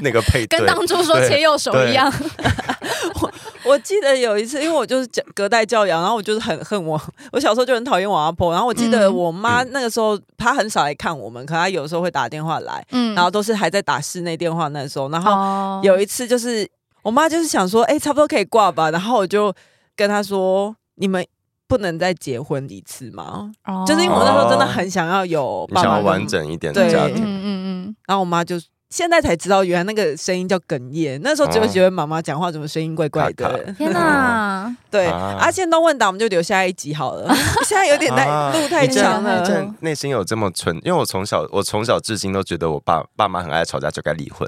[0.02, 2.03] 那个配对，跟当初说切右手一样。
[3.22, 3.32] 我
[3.66, 7.00] 我记得有一次，因为我就是隔代教养，然后我就是很恨我，
[7.32, 8.52] 我小时候就很讨厌我阿婆。
[8.52, 15.10] 然后我记得我妈那个时候，她很少来看我们，可她有时候会打电话来，嗯，然后都是还在打室内电话那时候。
[15.10, 16.70] 然后有一次就是
[17.02, 18.92] 我妈就是想说，哎，差不多可以挂吧。
[18.92, 19.54] 然后我就
[19.96, 21.26] 跟她说，你们
[21.68, 23.52] 不能再结婚一次吗？
[23.88, 27.18] 就是因为我那时候真的很想要有爸爸，想要完整一点的家庭。
[27.18, 27.96] 嗯嗯嗯。
[28.08, 28.58] 然后我妈就。
[28.94, 31.20] 现在才知道，原来那个声音叫哽咽。
[31.24, 33.74] 那时候只有觉得妈妈讲话怎么声音怪怪的。
[33.76, 34.72] 天哪！
[34.92, 37.36] 对，阿宪东问答，我们就留下一集好了。
[37.66, 39.74] 现在有点太路太长了。
[39.80, 44.48] 内心有这么纯，因为我从小我从小至今都觉得我爸爸妈很爱吵架，就该离婚。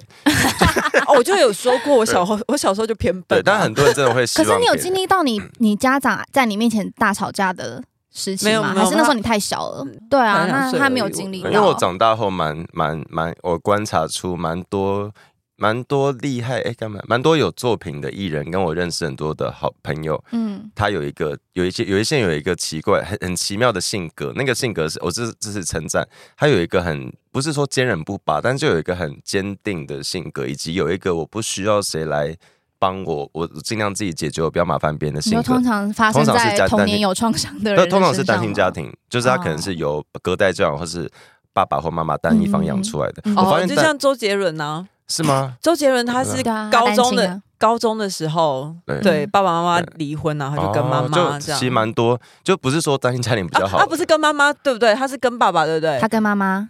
[1.18, 3.39] 我就有说过，我小我小时候就偏笨。
[3.39, 4.22] 对，但很多人真的会。
[4.28, 7.82] 可是你有经历到你你家长在你面前大吵架的？
[8.16, 8.74] 时期吗？
[8.74, 9.86] 还是那时候你太小了？
[10.09, 11.39] 对啊，那他没有经历。
[11.39, 15.11] 因为我长大后蛮蛮蛮，我观察出蛮多
[15.57, 17.01] 蛮多厉害哎，干嘛？
[17.09, 20.24] 蛮多有作品的艺人，跟我认识很多的好朋友。
[20.32, 26.07] 嗯，他有一个有一些有一些有一个奇怪很很奇妙的性格，那个性格是我这这是称赞。
[26.38, 32.38] 他有一个很不是说坚韧不拔，但就有一个很坚定的性格，以及有一个我不需要谁来。
[32.78, 35.43] 帮我，我尽量自己解决，我不要麻烦别人的性格。
[35.43, 41.09] 通常发生在童年有创伤的人，通常是单亲家庭，就是他可能是由隔代教养，或是
[41.53, 43.23] 爸爸或妈妈单一方养出来的。
[43.36, 45.55] 我发现就像周杰伦呢，是吗？
[45.61, 51.59] 周杰伦他是高中的高中的时候，对爸爸妈妈离婚，然后就跟妈妈这样。
[51.59, 54.93] 其实蛮多，就不是说单亲家庭比较好，他不是跟妈妈对不对？
[54.93, 55.97] 他是跟爸爸对不对？
[55.99, 56.69] 他跟妈妈。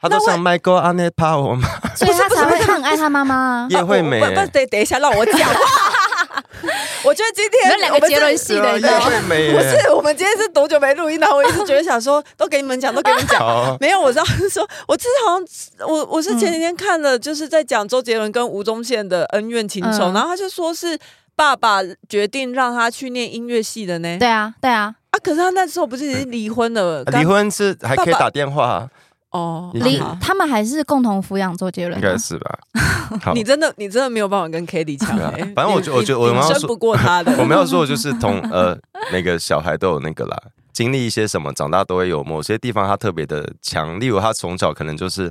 [0.00, 1.68] 他都想 Michael 阿内帕我吗？
[1.94, 3.66] 所以他才会很爱他妈妈。
[3.70, 5.36] 叶惠美，不，等等一下，让我讲。
[7.04, 11.32] 我觉得今天两个杰伦系的，叶惠美 不是我们今天是多久没录音了？
[11.34, 13.76] 我一直觉得想说，都给你们讲，都给你们讲。
[13.80, 20.98] 没有，我知道说，我之前好像我我是前几天看了，就是在讲周杰伦跟吴宗宪的恩怨情仇，然后他就说是
[21.34, 24.16] 爸爸决定让他去念音乐系的呢。
[24.18, 27.04] 对啊，对啊，啊，可是他那时候不是已经离婚了？
[27.04, 28.88] 离婚是还可以打电话。
[29.30, 32.58] 哦，离他们还是共同抚养周杰伦，应该是吧？
[33.34, 35.18] 你真的，你真的没有办法跟 Kelly 抢。
[35.54, 37.32] 反正我觉，我觉得我们要说不过他的。
[37.40, 38.78] 我们要说的就是同呃，
[39.12, 40.36] 每个小孩都有那个啦，
[40.72, 44.00] 经历一些什么，长大都会有某些地方他特别的强。
[44.00, 45.30] 例如他从小可能就是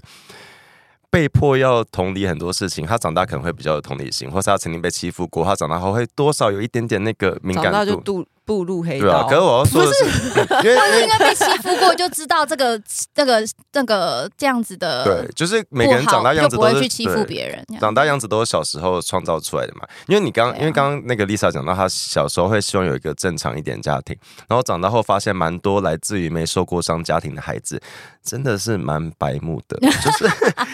[1.09, 8.25] 被迫要同理很多事情，他长大可能会比较有同理心，或是他曾经被欺负过，他长大后会多少有一点点那个敏感度。
[8.47, 10.05] 步入黑道，可是我要说的是，
[10.63, 12.81] 因为他是应该被欺负过，就知道这个、
[13.13, 15.03] 这个、这个这样子的。
[15.03, 19.81] 对，就是每个人长大样子都是不会去欺负别人，长大样子都是小时候创造出来的嘛。
[20.07, 24.17] 因为你刚，因为刚刚那个 Lisa 讲到，她小时候会希望有一个正常一点家庭，
[24.47, 27.81] 然后长大后发现蛮多来自于没受过伤家庭的孩子，
[28.23, 30.31] 真的是蛮白目的， 就是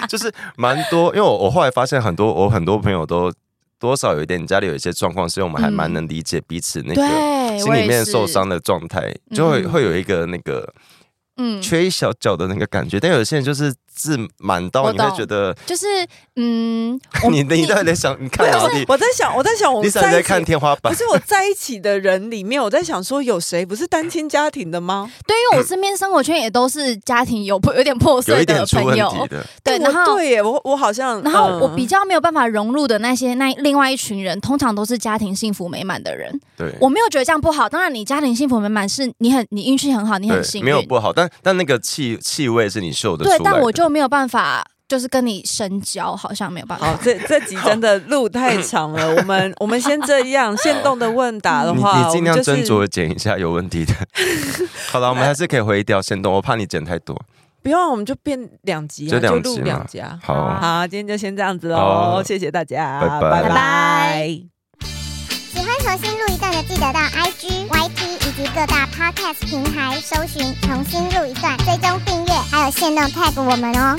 [0.10, 1.08] 就是蛮多。
[1.08, 3.34] 因为我我后来发现很多，我很多朋友都。
[3.80, 7.02] 多少有一点，你家里有一些状况，所以我们还蛮能理解彼此那个
[7.60, 10.74] 心里面受伤的状态，就会会有一个那个
[11.38, 13.00] 嗯缺一小角的那个感觉。
[13.00, 13.74] 但有些人就是。
[13.96, 15.86] 字满到你会觉得就是
[16.36, 18.84] 嗯， 你你到底在想你看哪里？
[18.88, 20.92] 我在想我在想我在看天花板。
[20.92, 25.08] 不是我在一起的人里面，我在想说有谁不是单亲家庭的吗？
[25.28, 29.28] 对，因为我身边生活圈也都是家庭有破 有点破碎的朋友。
[29.64, 36.34] 对，然后对耶，我我好像然后我比较没有办法融入的那些那另外一群人，通常都是家庭幸福美满的人。
[36.58, 37.70] 对，我没有觉得这样不好。
[37.70, 41.14] 当然，你家庭幸福美满是你很你运气很好，你很幸运，没有不好。
[41.14, 43.44] 但但那个气气味是你嗅的出来的。
[43.44, 44.66] 对，但我就没有办法。
[44.86, 46.86] 就是跟你深交，好像没有办法。
[46.86, 50.56] 好，这这集真的路太 长了，我们我们先这样。
[50.58, 53.94] 限动的问答的话，你尽量斟酌剪一下有问题的。
[54.92, 57.20] 好了，我们还是可以回掉限动，我怕你剪太多。
[57.64, 60.20] 不用，我们就变两集，就录两集啊。
[60.22, 64.40] 好，好，今天就先这样子喽，谢谢大家，拜拜拜。
[65.54, 73.96] 喜欢重新录一段的，记得到 IG、YT 以及各大 Podcast 平台搜寻“重新录一段”，追踪订阅，还有限定 tag 我们哦。